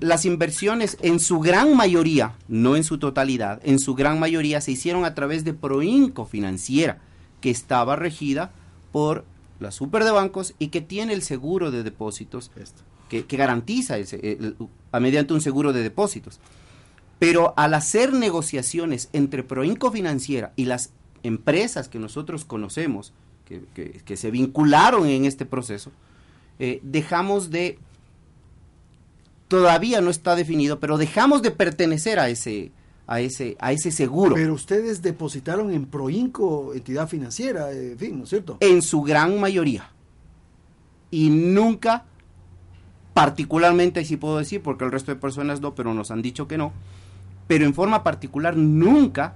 las 0.00 0.24
inversiones 0.24 0.98
en 1.00 1.20
su 1.20 1.38
gran 1.38 1.76
mayoría, 1.76 2.34
no 2.48 2.74
en 2.74 2.82
su 2.82 2.98
totalidad, 2.98 3.60
en 3.62 3.78
su 3.78 3.94
gran 3.94 4.18
mayoría 4.18 4.60
se 4.60 4.72
hicieron 4.72 5.04
a 5.04 5.14
través 5.14 5.44
de 5.44 5.54
Proinco 5.54 6.26
Financiera, 6.26 6.98
que 7.40 7.50
estaba 7.50 7.94
regida 7.94 8.50
por 8.90 9.24
la 9.60 9.70
super 9.70 10.02
de 10.02 10.10
bancos 10.10 10.54
y 10.58 10.68
que 10.68 10.80
tiene 10.80 11.12
el 11.12 11.22
seguro 11.22 11.70
de 11.70 11.84
depósitos, 11.84 12.50
que, 13.08 13.24
garantiza 13.28 13.94
a 14.90 14.98
mediante 14.98 15.34
un 15.34 15.40
seguro 15.40 15.72
de 15.72 15.84
depósitos. 15.84 16.40
Pero 17.18 17.54
al 17.56 17.74
hacer 17.74 18.12
negociaciones 18.12 19.08
entre 19.12 19.42
Proinco 19.42 19.90
Financiera 19.90 20.52
y 20.56 20.66
las 20.66 20.92
empresas 21.22 21.88
que 21.88 21.98
nosotros 21.98 22.44
conocemos, 22.44 23.12
que, 23.44 24.16
se 24.16 24.30
vincularon 24.30 25.06
en 25.06 25.24
este 25.24 25.46
proceso, 25.46 25.90
eh, 26.58 26.80
dejamos 26.82 27.50
de, 27.50 27.78
todavía 29.48 30.00
no 30.00 30.10
está 30.10 30.36
definido, 30.36 30.78
pero 30.78 30.98
dejamos 30.98 31.42
de 31.42 31.50
pertenecer 31.50 32.18
a 32.18 32.28
ese, 32.28 32.72
a 33.06 33.20
ese, 33.20 33.56
a 33.58 33.72
ese 33.72 33.90
seguro. 33.90 34.34
Pero 34.34 34.54
ustedes 34.54 35.02
depositaron 35.02 35.72
en 35.72 35.86
Proinco, 35.86 36.74
entidad 36.74 37.08
financiera, 37.08 37.72
en 37.72 37.98
fin, 37.98 38.18
¿no 38.18 38.24
es 38.24 38.30
cierto? 38.30 38.58
En 38.60 38.82
su 38.82 39.02
gran 39.02 39.40
mayoría. 39.40 39.90
Y 41.10 41.30
nunca, 41.30 42.04
particularmente, 43.14 44.04
si 44.04 44.18
puedo 44.18 44.38
decir, 44.38 44.62
porque 44.62 44.84
el 44.84 44.92
resto 44.92 45.10
de 45.10 45.16
personas 45.16 45.62
no, 45.62 45.74
pero 45.74 45.94
nos 45.94 46.10
han 46.10 46.20
dicho 46.20 46.46
que 46.46 46.58
no, 46.58 46.74
pero 47.48 47.64
en 47.64 47.74
forma 47.74 48.04
particular 48.04 48.56
nunca 48.56 49.34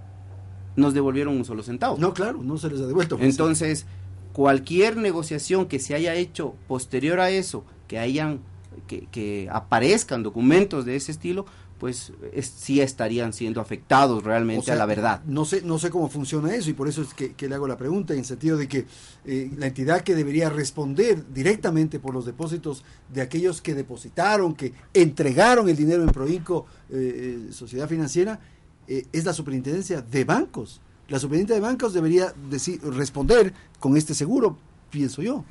nos 0.76 0.94
devolvieron 0.94 1.36
un 1.36 1.44
solo 1.44 1.62
centavo. 1.64 1.96
No, 1.98 2.14
claro, 2.14 2.40
no 2.42 2.56
se 2.58 2.70
les 2.70 2.80
ha 2.80 2.86
devuelto. 2.86 3.16
Pues. 3.16 3.28
Entonces, 3.28 3.86
cualquier 4.32 4.96
negociación 4.96 5.66
que 5.66 5.80
se 5.80 5.94
haya 5.94 6.14
hecho 6.14 6.54
posterior 6.68 7.18
a 7.18 7.30
eso, 7.30 7.64
que 7.88 7.98
hayan, 7.98 8.40
que, 8.86 9.06
que 9.10 9.48
aparezcan 9.50 10.22
documentos 10.22 10.84
de 10.84 10.94
ese 10.96 11.10
estilo, 11.10 11.46
pues 11.82 12.12
sí 12.42 12.80
estarían 12.80 13.32
siendo 13.32 13.60
afectados 13.60 14.22
realmente 14.22 14.70
a 14.70 14.76
la 14.76 14.86
verdad. 14.86 15.20
No 15.24 15.44
sé, 15.44 15.62
no 15.62 15.80
sé 15.80 15.90
cómo 15.90 16.08
funciona 16.08 16.54
eso 16.54 16.70
y 16.70 16.74
por 16.74 16.86
eso 16.86 17.02
es 17.02 17.12
que, 17.12 17.34
le 17.48 17.54
hago 17.56 17.66
la 17.66 17.76
pregunta 17.76 18.12
en 18.12 18.20
el 18.20 18.24
sentido 18.24 18.56
de 18.56 18.68
que 18.68 18.86
eh, 19.24 19.50
la 19.56 19.66
entidad 19.66 20.02
que 20.02 20.14
debería 20.14 20.48
responder 20.48 21.24
directamente 21.34 21.98
por 21.98 22.14
los 22.14 22.24
depósitos 22.24 22.84
de 23.12 23.20
aquellos 23.20 23.60
que 23.60 23.74
depositaron, 23.74 24.54
que 24.54 24.72
entregaron 24.94 25.68
el 25.68 25.74
dinero 25.74 26.04
en 26.04 26.10
Proinco, 26.10 26.66
eh, 26.88 27.48
eh, 27.48 27.52
Sociedad 27.52 27.88
Financiera, 27.88 28.38
es 28.86 29.24
la 29.24 29.32
superintendencia 29.32 30.02
de 30.02 30.22
bancos. 30.22 30.80
La 31.08 31.18
superintendencia 31.18 31.56
de 31.56 31.68
bancos 31.68 31.92
debería 31.94 32.32
decir, 32.48 32.80
responder 32.80 33.54
con 33.80 33.96
este 33.96 34.14
seguro, 34.14 34.56
pienso 34.88 35.20
yo. 35.20 35.44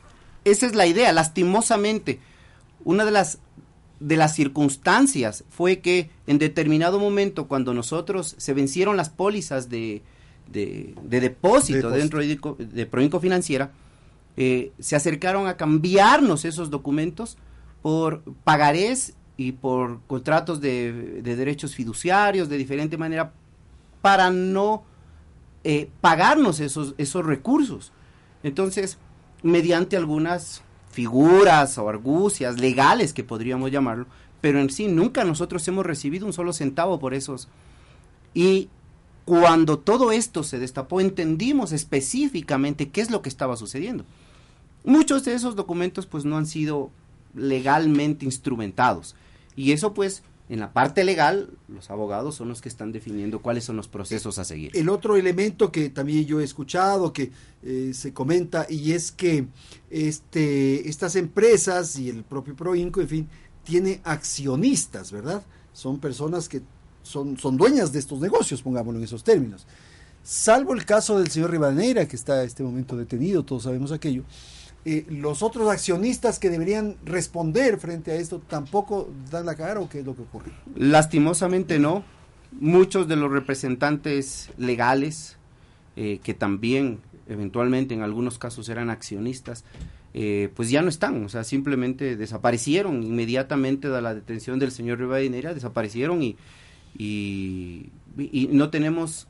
Esa 0.46 0.66
es 0.66 0.76
la 0.76 0.88
idea, 0.88 1.12
lastimosamente. 1.12 2.22
Una 2.86 3.04
de 3.04 3.12
las 3.12 3.40
de 4.02 4.18
las 4.18 4.36
circunstancias 4.36 5.44
fue 5.50 5.80
que 5.80 6.10
en 6.28 6.40
determinado 6.40 7.00
momento, 7.00 7.48
cuando 7.48 7.74
nosotros 7.74 8.36
se 8.38 8.54
vencieron 8.54 8.98
las 8.98 9.10
pólizas 9.10 9.70
de, 9.70 10.02
de, 10.52 10.96
depósito, 11.08 11.92
dentro 11.92 12.20
de, 12.20 12.40
de 12.58 12.86
Provinco 12.88 13.20
Financiera, 13.20 13.72
eh, 14.38 14.72
se 14.80 14.96
acercaron 14.96 15.48
a 15.48 15.56
cambiarnos 15.56 16.46
esos 16.46 16.70
documentos 16.70 17.38
por 17.82 18.24
pagarés 18.44 19.14
y 19.38 19.52
por 19.54 20.02
contratos 20.08 20.62
de, 20.62 21.22
derechos 21.22 21.76
fiduciarios 21.76 22.50
de 22.50 22.58
diferente 22.58 22.98
manera 22.98 23.34
para 24.02 24.32
no 24.32 24.84
eh, 25.64 25.90
pagarnos 26.02 26.60
esos, 26.60 26.96
esos 26.98 27.26
recursos. 27.26 27.92
Entonces, 28.42 28.98
mediante 29.44 29.96
algunas 29.96 30.64
figuras 30.92 31.78
o 31.78 31.90
argucias 31.90 32.60
legales 32.60 33.14
que 33.14 33.24
podríamos 33.24 33.72
llamarlo, 33.72 34.06
pero 34.42 34.60
en 34.60 34.70
sí 34.70 34.88
nunca 34.88 35.24
nosotros 35.24 35.68
hemos 35.68 35.86
recibido 35.86 36.26
un 36.26 36.34
solo 36.34 36.54
centavo 36.54 37.00
por 37.00 37.14
esos. 37.14 37.48
Y 38.34 38.70
cuando 39.26 39.80
todo 39.80 40.12
esto 40.12 40.44
se 40.44 40.60
destapó, 40.60 41.00
entendimos 41.00 41.72
específicamente 41.72 42.90
qué 42.90 43.02
es 43.02 43.12
lo 43.12 43.22
que 43.22 43.30
estaba 43.30 43.56
sucediendo. 43.56 44.06
Muchos 44.84 45.24
de 45.26 45.34
esos 45.34 45.56
documentos 45.56 46.08
pues 46.08 46.26
no 46.26 46.38
han 46.38 46.48
sido 46.48 46.90
legalmente 47.36 48.26
instrumentados. 48.26 49.16
Y 49.56 49.72
eso 49.72 49.94
pues 49.94 50.24
en 50.52 50.60
la 50.60 50.74
parte 50.74 51.06
legal, 51.06 51.50
los 51.70 51.90
abogados 51.92 52.36
son 52.36 52.50
los 52.50 52.60
que 52.60 52.68
están 52.68 52.92
definiendo 52.92 53.42
cuáles 53.42 53.64
son 53.64 53.78
los 53.78 53.88
procesos 53.88 54.38
a 54.38 54.44
seguir. 54.44 54.70
El 54.76 54.90
otro 54.90 55.16
elemento 55.16 55.72
que 55.72 55.90
también 55.90 56.26
yo 56.26 56.42
he 56.42 56.44
escuchado, 56.44 57.14
que 57.14 57.32
eh, 57.64 57.92
se 57.94 58.12
comenta, 58.14 58.66
y 58.70 58.92
es 58.92 59.14
que 59.14 59.48
este, 59.90 60.90
estas 60.90 61.16
empresas 61.16 61.98
y 61.98 62.10
el 62.10 62.26
propio 62.26 62.54
Proinco, 62.54 63.00
en 63.00 63.08
fin, 63.08 63.30
tiene 63.64 64.02
accionistas, 64.04 65.14
¿verdad? 65.14 65.42
Son 65.72 66.00
personas 66.00 66.50
que 66.50 66.62
son, 67.02 67.38
son 67.38 67.56
dueñas 67.56 67.94
de 67.94 68.00
estos 68.00 68.20
negocios, 68.20 68.62
pongámoslo 68.62 69.00
en 69.00 69.06
esos 69.06 69.24
términos. 69.24 69.66
Salvo 70.22 70.74
el 70.74 70.84
caso 70.84 71.18
del 71.18 71.32
señor 71.32 71.52
Rivadeneira, 71.52 72.10
que 72.10 72.18
está 72.18 72.42
en 72.42 72.48
este 72.48 72.62
momento 72.62 72.98
detenido, 72.98 73.46
todos 73.46 73.64
sabemos 73.64 73.94
aquello 73.94 74.26
eh, 74.86 75.06
los 75.10 75.44
otros 75.44 75.70
accionistas 75.70 76.40
que 76.40 76.50
deberían 76.50 76.98
responder 77.06 77.78
frente 77.78 78.12
a 78.12 78.16
esto 78.16 78.40
tampoco 78.40 79.10
dan 79.30 79.46
la 79.46 79.56
cara 79.56 79.80
o 79.80 79.88
qué 79.88 80.00
es 80.00 80.06
lo 80.06 80.16
que 80.16 80.24
ocurre? 80.24 80.52
Lastimosamente 80.76 81.80
no. 81.80 82.04
Muchos 82.60 83.08
de 83.08 83.16
los 83.16 83.32
representantes 83.32 84.50
legales 84.58 85.38
eh, 85.96 86.20
que 86.24 86.34
también 86.34 87.00
eventualmente 87.28 87.94
en 87.94 88.02
algunos 88.02 88.38
casos 88.38 88.68
eran 88.70 88.90
accionistas, 88.90 89.64
eh, 90.14 90.50
pues 90.56 90.70
ya 90.70 90.82
no 90.82 90.90
están, 90.90 91.24
o 91.24 91.30
sea, 91.30 91.44
simplemente 91.44 92.18
desaparecieron 92.18 93.04
inmediatamente 93.04 93.90
de 93.90 94.02
la 94.02 94.14
detención 94.14 94.60
del 94.60 94.72
señor 94.72 95.00
Rivadeneira, 95.00 95.54
desaparecieron 95.54 96.24
y, 96.24 96.36
y, 96.98 97.90
y 98.18 98.50
no 98.52 98.70
tenemos 98.70 99.28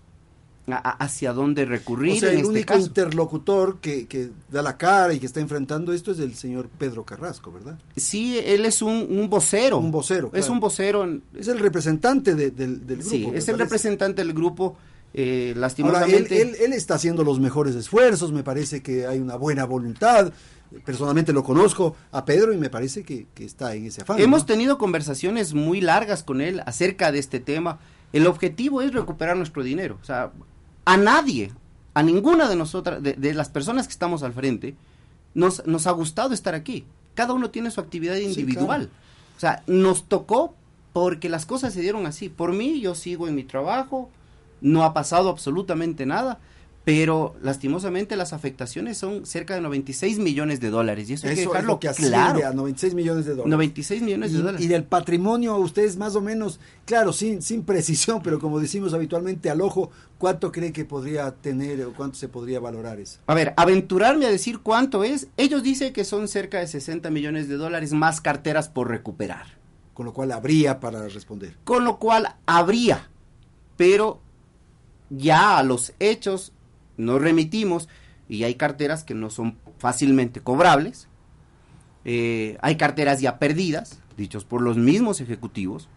hacia 0.68 1.34
dónde 1.34 1.66
recurrir. 1.66 2.14
O 2.14 2.20
sea, 2.20 2.30
el 2.30 2.38
este 2.38 2.50
único 2.50 2.78
interlocutor 2.78 3.80
que, 3.80 4.08
que, 4.08 4.30
da 4.50 4.62
la 4.62 4.78
cara 4.78 5.14
y 5.14 5.20
que 5.20 5.26
está 5.26 5.40
enfrentando 5.40 5.94
esto 5.94 6.12
es 6.12 6.20
el 6.20 6.36
señor 6.36 6.70
Pedro 6.70 7.04
Carrasco, 7.04 7.52
¿verdad? 7.52 7.80
Sí, 7.96 8.40
él 8.44 8.66
es 8.66 8.82
un, 8.82 9.08
un 9.10 9.30
vocero. 9.30 9.78
Un 9.78 9.92
vocero. 9.92 10.32
Es 10.34 10.50
un 10.50 10.60
vocero. 10.60 11.08
Es 11.36 11.48
el 11.48 11.60
representante 11.60 12.36
del, 12.36 12.80
grupo. 12.86 13.10
Sí, 13.10 13.30
es 13.34 13.48
el 13.50 13.58
representante 13.58 14.24
del 14.24 14.34
grupo. 14.34 14.78
Eh, 15.14 15.54
lastimosamente. 15.58 16.42
él, 16.42 16.56
él, 16.62 16.72
está 16.72 16.96
haciendo 16.96 17.26
los 17.26 17.38
mejores 17.38 17.76
esfuerzos, 17.76 18.32
me 18.32 18.44
parece 18.44 18.82
que 18.82 19.06
hay 19.06 19.20
una 19.20 19.36
buena 19.36 19.66
voluntad. 19.66 20.32
Personalmente 20.86 21.34
lo 21.34 21.44
conozco 21.44 21.98
a 22.12 22.24
Pedro 22.24 22.54
y 22.54 22.58
me 22.58 22.70
parece 22.70 23.04
que, 23.04 23.28
está 23.38 23.76
en 23.76 23.88
ese 23.88 24.04
afán. 24.04 24.22
Hemos 24.22 24.46
tenido 24.46 24.78
conversaciones 24.78 25.54
muy 25.54 25.82
largas 25.82 26.24
con 26.24 26.40
él 26.40 26.62
acerca 26.66 27.12
de 27.12 27.20
este 27.20 27.42
tema. 27.42 27.80
El 28.14 28.28
objetivo 28.28 28.82
es 28.82 28.94
recuperar 28.94 29.38
nuestro 29.38 29.64
dinero. 29.64 29.98
O 30.02 30.06
sea, 30.06 30.32
a 30.86 30.98
nadie, 30.98 31.52
a 31.94 32.04
ninguna 32.04 32.50
de 32.50 32.56
nosotras, 32.56 33.02
de, 33.02 33.34
las 33.34 33.50
personas 33.50 33.88
que 33.88 33.94
estamos 33.94 34.24
al 34.24 34.34
frente, 34.34 34.76
nos, 35.34 35.66
nos, 35.66 35.88
ha 35.88 35.92
gustado 35.92 36.34
estar 36.34 36.56
aquí. 36.56 36.86
Cada 37.14 37.34
uno 37.34 37.50
tiene 37.50 37.72
su 37.72 37.80
actividad 37.80 38.16
individual. 38.16 38.90
O 39.38 39.40
sea, 39.40 39.64
nos 39.68 40.04
tocó 40.04 40.56
porque 40.94 41.30
las 41.30 41.46
cosas 41.46 41.74
se 41.74 41.82
dieron 41.82 42.06
así. 42.06 42.30
Por 42.30 42.54
mí, 42.54 42.82
yo 42.82 42.96
sigo 42.96 43.28
en 43.28 43.36
mi 43.36 43.44
trabajo, 43.44 44.10
no 44.60 44.84
ha 44.84 44.94
pasado 44.94 45.30
absolutamente 45.30 46.06
nada 46.06 46.40
pero 46.84 47.36
lastimosamente 47.44 48.16
las 48.16 48.34
afectaciones 48.34 48.98
son 48.98 49.26
cerca 49.26 49.54
de 49.54 49.62
96 49.62 50.18
millones 50.18 50.60
de 50.60 50.72
dólares 50.72 51.10
y 51.10 51.14
eso, 51.14 51.28
hay 51.28 51.36
que 51.36 51.42
dejarlo 51.42 51.80
que 51.80 51.90
claro. 51.90 52.48
A 52.48 52.54
96 52.54 52.96
millones 52.96 53.26
de 53.26 53.32
dólares. 53.32 53.52
96 53.52 54.02
millones 54.02 54.34
de 54.34 54.40
dólares. 54.40 54.62
Y 54.62 54.68
del 54.68 54.84
patrimonio 54.84 55.54
a 55.54 55.58
ustedes 55.58 55.98
más 55.98 56.16
o 56.16 56.22
menos, 56.22 56.60
claro, 56.86 57.14
sin, 57.14 57.44
sin 57.44 57.64
precisión, 57.64 58.22
pero 58.24 58.40
como 58.40 58.60
decimos 58.60 58.96
habitualmente 58.96 59.52
al 59.52 59.62
ojo, 59.62 59.92
¿cuánto 60.18 60.52
cree 60.52 60.74
que 60.74 60.84
podría 60.84 61.30
tener 61.32 61.84
o 61.86 61.94
cuánto 61.94 62.18
se 62.18 62.28
podría 62.28 62.60
valorar 62.60 63.00
eso? 63.00 63.20
A 63.28 63.36
ver, 63.36 63.54
aventurarme 63.58 64.26
a 64.26 64.32
decir 64.32 64.60
cuánto 64.60 65.04
es, 65.04 65.28
ellos 65.38 65.62
dicen 65.62 65.94
que 65.94 66.04
son 66.04 66.28
cerca 66.28 66.60
de 66.60 66.68
60 66.68 67.12
millones 67.12 67.48
de 67.48 67.58
dólares 67.58 67.94
más 67.94 68.22
carteras 68.22 68.70
por 68.70 68.90
recuperar. 68.90 69.60
Con 69.94 70.08
lo 70.08 70.14
cual 70.14 70.32
habría 70.32 70.80
para 70.80 71.08
responder. 71.10 71.58
Con 71.64 71.86
lo 71.86 72.00
cual 72.00 72.36
habría, 72.48 73.10
pero 73.78 74.20
ya 75.12 75.60
a 75.60 75.64
los 75.64 75.94
hechos 76.00 76.54
nos 77.02 77.22
remitimos 77.22 77.90
y 78.30 78.44
hay 78.44 78.56
carteras 78.56 79.04
que 79.04 79.14
no 79.14 79.30
son 79.30 79.58
fácilmente 79.78 80.40
cobrables, 80.40 81.08
eh, 82.06 82.58
hay 82.62 82.78
carteras 82.78 83.22
ya 83.22 83.40
perdidas, 83.40 84.00
dichos 84.18 84.46
por 84.46 84.62
los 84.62 84.78
mismos 84.78 85.22
ejecutivos, 85.22 85.90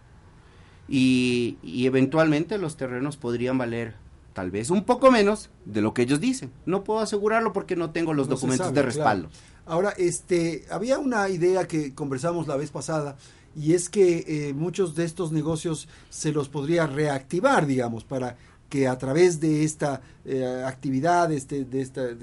y, 0.89 1.57
eventualmente 1.87 2.59
los 2.59 2.77
terrenos 2.77 3.17
podrían 3.17 3.57
valer 3.57 3.95
tal 4.35 4.51
vez 4.51 4.71
un 4.71 4.85
poco 4.85 5.11
menos 5.11 5.51
de 5.65 5.81
lo 5.81 5.95
que 5.95 6.03
ellos 6.03 6.21
dicen. 6.21 6.51
No 6.67 6.85
puedo 6.85 7.01
asegurarlo 7.01 7.53
porque 7.53 7.77
no 7.77 7.91
tengo 7.91 8.13
los 8.13 8.29
documentos 8.29 8.75
de 8.75 8.83
respaldo. 8.83 9.29
Ahora, 9.65 9.95
este, 9.97 10.67
había 10.71 10.99
una 10.99 11.29
idea 11.29 11.67
que 11.67 11.95
conversamos 11.95 12.47
la 12.49 12.57
vez 12.57 12.71
pasada 12.71 13.17
y 13.57 13.75
es 13.75 13.89
que 13.89 14.25
eh, 14.27 14.53
muchos 14.53 14.95
de 14.95 15.05
estos 15.05 15.33
negocios 15.33 15.89
se 16.11 16.33
los 16.33 16.49
podría 16.49 16.87
reactivar, 16.87 17.67
digamos, 17.67 18.05
para 18.05 18.37
que 18.75 18.89
a 18.89 18.99
través 18.99 19.39
de 19.39 19.63
esta 19.63 20.01
eh, 20.25 20.65
actividad, 20.67 21.31
este, 21.31 21.65
de 21.65 21.81
este 21.81 22.17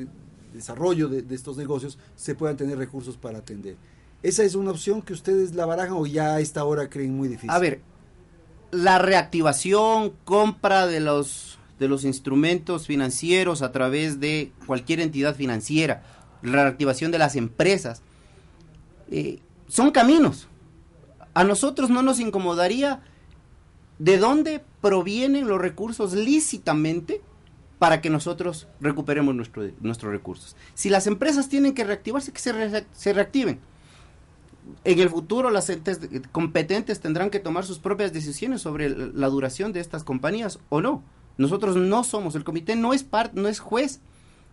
desarrollo 0.53 1.07
de, 1.07 1.33
estos 1.33 1.55
negocios, 1.55 1.97
se 2.17 2.35
puedan 2.35 2.57
tener 2.57 2.77
recursos 2.77 3.15
para 3.15 3.37
atender. 3.37 3.77
¿Esa 4.21 4.43
es 4.43 4.55
una 4.55 4.71
opción 4.71 5.01
que 5.01 5.13
ustedes 5.13 5.55
la 5.55 5.65
barajan 5.65 5.93
o 5.93 6.05
ya 6.05 6.35
a 6.35 6.39
esta 6.41 6.65
hora 6.65 6.89
creen 6.89 7.15
muy 7.15 7.29
difícil? 7.29 7.51
A 7.51 7.57
ver, 7.57 7.79
la 8.71 8.99
reactivación, 8.99 10.11
compra 10.25 10.87
de 10.87 10.99
los, 10.99 11.57
de 11.79 11.87
los 11.87 12.03
instrumentos 12.03 12.85
financieros 12.85 13.61
a 13.61 13.71
través 13.71 14.19
de 14.19 14.51
cualquier 14.67 14.99
entidad 14.99 15.37
financiera, 15.37 16.03
la 16.41 16.63
reactivación 16.63 17.13
de 17.13 17.17
las 17.17 17.37
empresas, 17.37 18.01
eh, 19.09 19.39
son 19.69 19.91
caminos. 19.91 20.49
A 21.33 21.45
nosotros 21.45 21.89
no 21.89 22.01
nos 22.01 22.19
incomodaría 22.19 23.01
de 24.01 24.17
dónde 24.17 24.63
provienen 24.81 25.47
los 25.47 25.61
recursos 25.61 26.13
lícitamente 26.13 27.21
para 27.77 28.01
que 28.01 28.09
nosotros 28.09 28.67
recuperemos 28.79 29.35
nuestro, 29.35 29.69
nuestros 29.79 30.11
recursos. 30.11 30.55
Si 30.73 30.89
las 30.89 31.05
empresas 31.05 31.49
tienen 31.49 31.75
que 31.75 31.83
reactivarse, 31.83 32.31
que 32.31 32.39
se, 32.39 33.13
reactiven. 33.13 33.59
En 34.83 34.99
el 34.99 35.09
futuro 35.11 35.51
las 35.51 35.69
entes 35.69 35.99
competentes 36.31 36.99
tendrán 36.99 37.29
que 37.29 37.39
tomar 37.39 37.63
sus 37.63 37.77
propias 37.77 38.11
decisiones 38.11 38.61
sobre 38.61 38.89
la 38.89 39.27
duración 39.27 39.71
de 39.71 39.81
estas 39.81 40.03
compañías 40.03 40.57
o 40.69 40.81
no. 40.81 41.03
Nosotros 41.37 41.75
no 41.75 42.03
somos, 42.03 42.33
el 42.33 42.43
comité 42.43 42.75
no 42.75 42.93
es 42.93 43.03
parte, 43.03 43.39
no 43.39 43.47
es 43.47 43.59
juez 43.59 44.01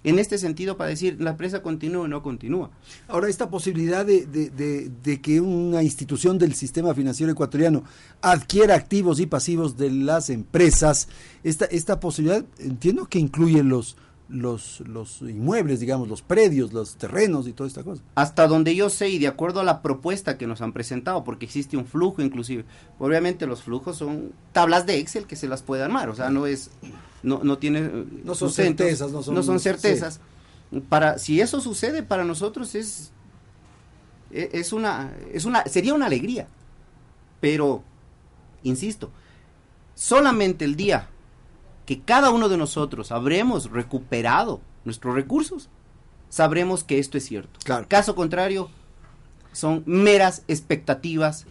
en 0.04 0.18
este 0.18 0.38
sentido 0.38 0.76
para 0.76 0.90
decir 0.90 1.16
la 1.20 1.30
empresa 1.30 1.62
continúa 1.62 2.02
o 2.02 2.08
no 2.08 2.22
continúa. 2.22 2.70
Ahora, 3.08 3.28
esta 3.28 3.50
posibilidad 3.50 4.06
de, 4.06 4.26
de, 4.26 5.20
que 5.20 5.40
una 5.40 5.82
institución 5.82 6.38
del 6.38 6.54
sistema 6.54 6.94
financiero 6.94 7.32
ecuatoriano 7.32 7.84
adquiera 8.20 8.74
activos 8.74 9.20
y 9.20 9.26
pasivos 9.26 9.76
de 9.76 9.90
las 9.90 10.30
empresas, 10.30 11.08
esta, 11.42 11.64
esta 11.66 12.00
posibilidad 12.00 12.44
entiendo 12.58 13.06
que 13.06 13.18
incluye 13.18 13.62
los, 13.62 13.96
los, 14.28 14.80
los 14.86 15.22
inmuebles, 15.22 15.80
digamos, 15.80 16.08
los 16.08 16.22
predios, 16.22 16.72
los 16.72 16.96
terrenos 16.96 17.48
y 17.48 17.52
toda 17.52 17.66
esta 17.66 17.82
cosa. 17.82 18.02
Hasta 18.14 18.46
donde 18.46 18.76
yo 18.76 18.90
sé 18.90 19.08
y 19.08 19.18
de 19.18 19.26
acuerdo 19.26 19.60
a 19.60 19.64
la 19.64 19.82
propuesta 19.82 20.38
que 20.38 20.46
nos 20.46 20.60
han 20.60 20.72
presentado, 20.72 21.24
porque 21.24 21.46
existe 21.46 21.76
un 21.76 21.86
flujo 21.86 22.22
inclusive, 22.22 22.64
obviamente 22.98 23.46
los 23.46 23.62
flujos 23.62 23.96
son 23.96 24.32
tablas 24.52 24.86
de 24.86 24.98
Excel 24.98 25.26
que 25.26 25.36
se 25.36 25.48
las 25.48 25.62
puede 25.62 25.82
armar, 25.82 26.08
o 26.08 26.14
sea, 26.14 26.30
no 26.30 26.46
es 26.46 26.70
no, 27.22 27.42
no 27.42 27.58
tiene 27.58 27.90
no 28.24 28.34
son 28.34 28.50
certezas, 28.50 29.10
no 29.12 29.22
son, 29.22 29.60
certezas. 29.60 30.20
Para 30.88 31.18
si 31.18 31.40
eso 31.40 31.60
sucede 31.60 32.02
para 32.02 32.24
nosotros 32.24 32.74
es 32.74 33.10
e, 34.30 34.50
es 34.52 34.72
una 34.72 35.12
es 35.32 35.44
una 35.44 35.64
sería 35.64 35.94
una 35.94 36.06
alegría. 36.06 36.48
Pero 37.40 37.82
insisto, 38.62 39.10
solamente 39.94 40.64
el 40.64 40.76
día 40.76 41.08
que 41.86 42.00
cada 42.00 42.30
uno 42.30 42.48
de 42.48 42.56
nosotros 42.56 43.12
habremos 43.12 43.70
recuperado 43.70 44.60
nuestros 44.84 45.14
recursos, 45.14 45.68
sabremos 46.28 46.84
que 46.84 46.98
esto 46.98 47.16
es 47.16 47.24
cierto. 47.24 47.58
Caso 47.88 48.14
contrario, 48.14 48.68
son 49.52 49.84
meras 49.86 50.42
expectativas 50.48 51.46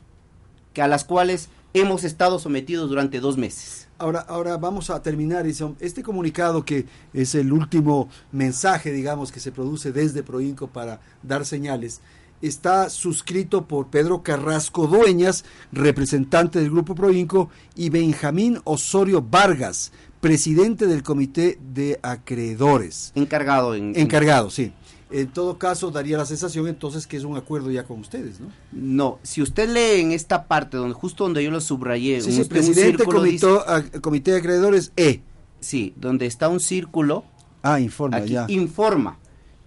que 0.73 0.81
a 0.81 0.87
las 0.87 1.03
cuales 1.03 1.49
hemos 1.73 2.03
estado 2.03 2.39
sometidos 2.39 2.89
durante 2.89 3.19
dos 3.19 3.37
meses. 3.37 3.86
Ahora, 3.99 4.19
ahora 4.19 4.57
vamos 4.57 4.89
a 4.89 5.01
terminar 5.01 5.47
este 5.47 6.03
comunicado 6.03 6.63
que 6.63 6.85
es 7.13 7.33
el 7.33 7.51
último 7.51 8.09
mensaje, 8.31 8.91
digamos, 8.91 9.31
que 9.31 9.39
se 9.39 9.51
produce 9.51 9.91
desde 9.91 10.21
Proinco 10.21 10.67
para 10.67 10.99
dar 11.23 11.45
señales. 11.45 12.01
Está 12.39 12.91
suscrito 12.91 13.65
por 13.65 13.87
Pedro 13.87 14.21
Carrasco 14.21 14.85
Dueñas, 14.85 15.43
representante 15.71 16.59
del 16.59 16.69
Grupo 16.69 16.93
Proinco, 16.93 17.49
y 17.75 17.89
Benjamín 17.89 18.59
Osorio 18.65 19.23
Vargas, 19.23 19.91
presidente 20.21 20.85
del 20.85 21.01
Comité 21.01 21.57
de 21.73 21.99
Acreedores. 22.03 23.11
Encargado. 23.15 23.73
En, 23.73 23.97
Encargado, 23.97 24.51
sí. 24.51 24.71
En 25.09 25.29
todo 25.29 25.57
caso, 25.57 25.89
daría 25.89 26.17
la 26.17 26.25
sensación 26.25 26.67
entonces 26.67 27.07
que 27.07 27.15
es 27.15 27.23
un 27.23 27.37
acuerdo 27.37 27.71
ya 27.71 27.85
con 27.85 27.99
ustedes, 27.99 28.41
¿no? 28.41 28.47
No, 28.73 29.19
si 29.23 29.41
usted 29.41 29.69
lee 29.69 30.01
en 30.01 30.11
esta 30.11 30.47
parte, 30.47 30.75
donde 30.75 30.93
justo 30.93 31.23
donde 31.23 31.43
yo 31.43 31.49
lo 31.49 31.61
subrayé, 31.61 32.21
sí, 32.21 32.33
sí, 32.33 32.43
presidente 32.43 33.05
comité, 33.05 34.31
de 34.31 34.37
acreedores 34.37 34.91
E. 34.97 35.21
Sí, 35.61 35.93
donde 35.95 36.25
está 36.25 36.49
un 36.49 36.59
círculo. 36.59 37.23
Ah, 37.63 37.79
informa, 37.79 38.19
ya. 38.25 38.45
Informa. 38.49 39.17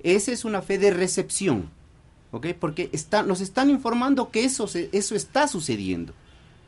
Esa 0.03 0.33
es 0.33 0.45
una 0.45 0.61
fe 0.61 0.79
de 0.79 0.91
recepción, 0.91 1.71
¿ok? 2.33 2.49
Porque 2.59 2.91
está, 2.93 3.23
nos 3.23 3.41
están 3.41 3.71
informando 3.71 4.31
que 4.31 4.45
eso, 4.45 4.69
eso 4.93 5.15
está 5.15 5.49
sucediendo. 5.49 6.13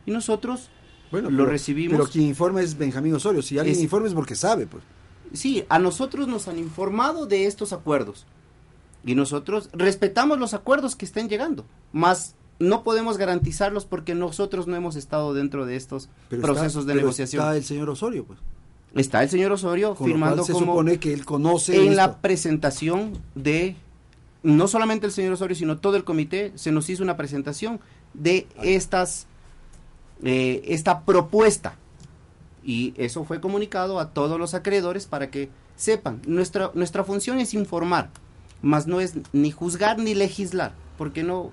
Y 0.07 0.11
nosotros 0.13 0.71
bueno, 1.13 1.31
lo 1.31 1.45
recibimos. 1.45 1.99
Pero 1.99 2.11
quien 2.11 2.25
informa 2.25 2.63
es 2.63 2.77
Benjamín 2.77 3.15
Osorio. 3.15 3.43
Si 3.43 3.59
alguien 3.59 3.79
informa 3.79 4.09
es 4.09 4.15
porque 4.15 4.35
sabe, 4.35 4.67
pues. 4.67 4.83
Sí, 5.35 5.65
a 5.69 5.79
nosotros 5.79 6.27
nos 6.27 6.49
han 6.49 6.59
informado 6.59 7.27
de 7.27 7.47
estos 7.47 7.75
acuerdos. 7.75 8.27
Y 9.05 9.15
nosotros 9.15 9.69
respetamos 9.73 10.39
los 10.39 10.55
acuerdos 10.55 10.97
que 10.97 11.05
estén 11.05 11.29
llegando, 11.29 11.65
más 11.93 12.35
no 12.59 12.85
podemos 12.85 13.19
garantizarlos 13.19 13.85
porque 13.85 14.15
nosotros 14.15 14.69
no 14.69 14.77
hemos 14.77 14.95
estado 14.95 15.35
dentro 15.35 15.67
de 15.67 15.75
estos 15.77 16.09
procesos 16.29 16.87
de 16.87 16.95
negociación. 16.95 17.43
Está 17.43 17.57
el 17.57 17.65
señor 17.65 17.91
Osorio, 17.91 18.25
pues. 18.25 18.39
Está 18.95 19.23
el 19.23 19.31
señor 19.31 19.53
Osorio 19.53 19.95
firmando 19.97 20.45
se 20.45 20.53
como 20.53 20.67
supone 20.67 20.99
que 20.99 21.13
él 21.13 21.25
conoce 21.25 21.87
en 21.87 21.97
la 21.97 22.19
presentación 22.19 23.19
de 23.35 23.75
no 24.43 24.69
solamente 24.69 25.07
el 25.07 25.13
señor 25.13 25.33
Osorio, 25.33 25.57
sino 25.57 25.79
todo 25.79 25.97
el 25.97 26.05
comité 26.05 26.53
se 26.57 26.73
nos 26.73 26.91
hizo 26.91 27.03
una 27.03 27.17
presentación 27.17 27.81
de 28.13 28.47
estas 28.63 29.27
eh, 30.23 30.63
esta 30.67 31.05
propuesta. 31.05 31.77
Y 32.65 32.95
eso 32.97 33.25
fue 33.25 33.41
comunicado 33.41 33.99
a 33.99 34.11
todos 34.11 34.39
los 34.39 34.55
acreedores 34.55 35.07
para 35.07 35.31
que 35.31 35.49
sepan, 35.75 36.23
nuestra, 36.27 36.71
nuestra 36.75 37.03
función 37.03 37.41
es 37.41 37.55
informar, 37.55 38.11
mas 38.63 38.87
no 38.87 39.01
es 39.01 39.15
ni 39.33 39.51
juzgar 39.51 39.99
ni 39.99 40.15
legislar, 40.15 40.73
porque 40.97 41.23
no, 41.23 41.51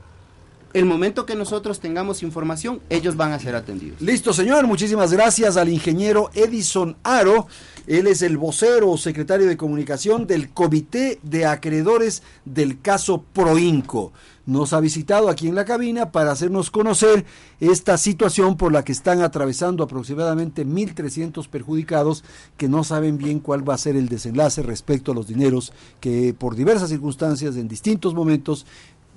el 0.74 0.86
momento 0.86 1.26
que 1.26 1.36
nosotros 1.36 1.80
tengamos 1.80 2.22
información, 2.22 2.80
ellos 2.90 3.16
van 3.16 3.32
a 3.32 3.40
ser 3.40 3.56
atendidos. 3.56 4.00
Listo, 4.02 4.34
señor. 4.34 4.68
Muchísimas 4.68 5.12
gracias 5.12 5.58
al 5.58 5.70
ingeniero 5.70 6.30
Edison 6.34 6.96
Aro. 7.04 7.48
Él 7.88 8.06
es 8.06 8.22
el 8.22 8.38
vocero 8.38 8.92
o 8.92 8.98
secretario 8.98 9.48
de 9.48 9.58
comunicación 9.58 10.28
del 10.28 10.50
Comité 10.52 11.20
de 11.24 11.46
Acreedores 11.46 12.22
del 12.46 12.82
caso 12.82 13.24
Proinco. 13.34 14.14
Nos 14.50 14.74
ha 14.74 14.80
visitado 14.80 15.30
aquí 15.30 15.48
en 15.48 15.54
la 15.54 15.64
cabina 15.64 16.12
para 16.12 16.32
hacernos 16.32 16.72
conocer 16.72 17.24
esta 17.60 18.00
situación 18.00 18.58
por 18.58 18.72
la 18.72 18.84
que 18.84 18.92
están 18.92 19.22
atravesando 19.22 19.84
aproximadamente 19.84 20.66
1.300 20.66 21.48
perjudicados 21.48 22.24
que 22.58 22.68
no 22.68 22.84
saben 22.84 23.20
bien 23.20 23.42
cuál 23.42 23.70
va 23.70 23.76
a 23.76 23.78
ser 23.78 23.96
el 23.96 24.10
desenlace 24.10 24.64
respecto 24.64 25.12
a 25.12 25.14
los 25.14 25.28
dineros 25.28 25.72
que 26.00 26.34
por 26.34 26.56
diversas 26.56 26.90
circunstancias 26.90 27.58
en 27.58 27.68
distintos 27.68 28.16
momentos 28.16 28.66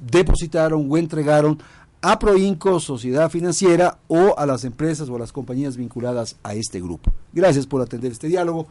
depositaron 0.06 0.86
o 0.90 0.98
entregaron 0.98 1.62
a 2.02 2.18
Proinco, 2.18 2.78
sociedad 2.78 3.30
financiera 3.30 4.00
o 4.08 4.34
a 4.36 4.44
las 4.44 4.64
empresas 4.64 5.08
o 5.08 5.16
a 5.16 5.20
las 5.20 5.32
compañías 5.32 5.78
vinculadas 5.78 6.36
a 6.42 6.52
este 6.52 6.78
grupo. 6.78 7.10
Gracias 7.32 7.66
por 7.66 7.80
atender 7.80 8.12
este 8.12 8.28
diálogo. 8.28 8.66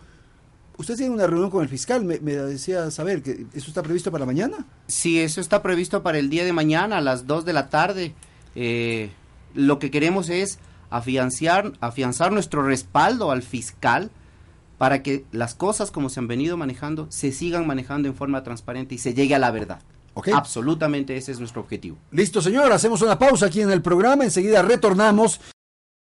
Usted 0.81 0.97
tiene 0.97 1.13
una 1.13 1.27
reunión 1.27 1.51
con 1.51 1.61
el 1.61 1.69
fiscal, 1.69 2.03
me, 2.03 2.17
decía 2.17 2.89
saber 2.89 3.21
que 3.21 3.45
eso 3.53 3.67
está 3.67 3.83
previsto 3.83 4.11
para 4.11 4.25
mañana. 4.25 4.65
Sí, 4.87 5.19
eso 5.19 5.39
está 5.39 5.61
previsto 5.61 6.01
para 6.01 6.17
el 6.17 6.31
día 6.31 6.43
de 6.43 6.53
mañana 6.53 6.97
a 6.97 7.01
las 7.01 7.27
2 7.27 7.45
de 7.45 7.53
la 7.53 7.69
tarde. 7.69 8.15
Eh, 8.55 9.11
lo 9.53 9.77
que 9.77 9.91
queremos 9.91 10.29
es 10.29 10.57
afianzar, 10.89 11.73
afianzar 11.81 12.31
nuestro 12.31 12.63
respaldo 12.63 13.29
al 13.29 13.43
fiscal 13.43 14.09
para 14.79 15.03
que 15.03 15.23
las 15.31 15.53
cosas 15.53 15.91
como 15.91 16.09
se 16.09 16.19
han 16.19 16.27
venido 16.27 16.57
manejando 16.57 17.05
se 17.11 17.31
sigan 17.31 17.67
manejando 17.67 18.07
en 18.07 18.15
forma 18.15 18.41
transparente 18.41 18.95
y 18.95 18.97
se 18.97 19.13
llegue 19.13 19.35
a 19.35 19.39
la 19.39 19.51
verdad. 19.51 19.81
Absolutamente 20.33 21.15
ese 21.15 21.31
es 21.31 21.37
nuestro 21.37 21.61
objetivo. 21.61 21.99
Listo, 22.09 22.41
señor. 22.41 22.71
Hacemos 22.71 23.03
una 23.03 23.19
pausa 23.19 23.45
aquí 23.45 23.61
en 23.61 23.69
el 23.69 23.83
programa. 23.83 24.23
Enseguida 24.23 24.63
retornamos 24.63 25.41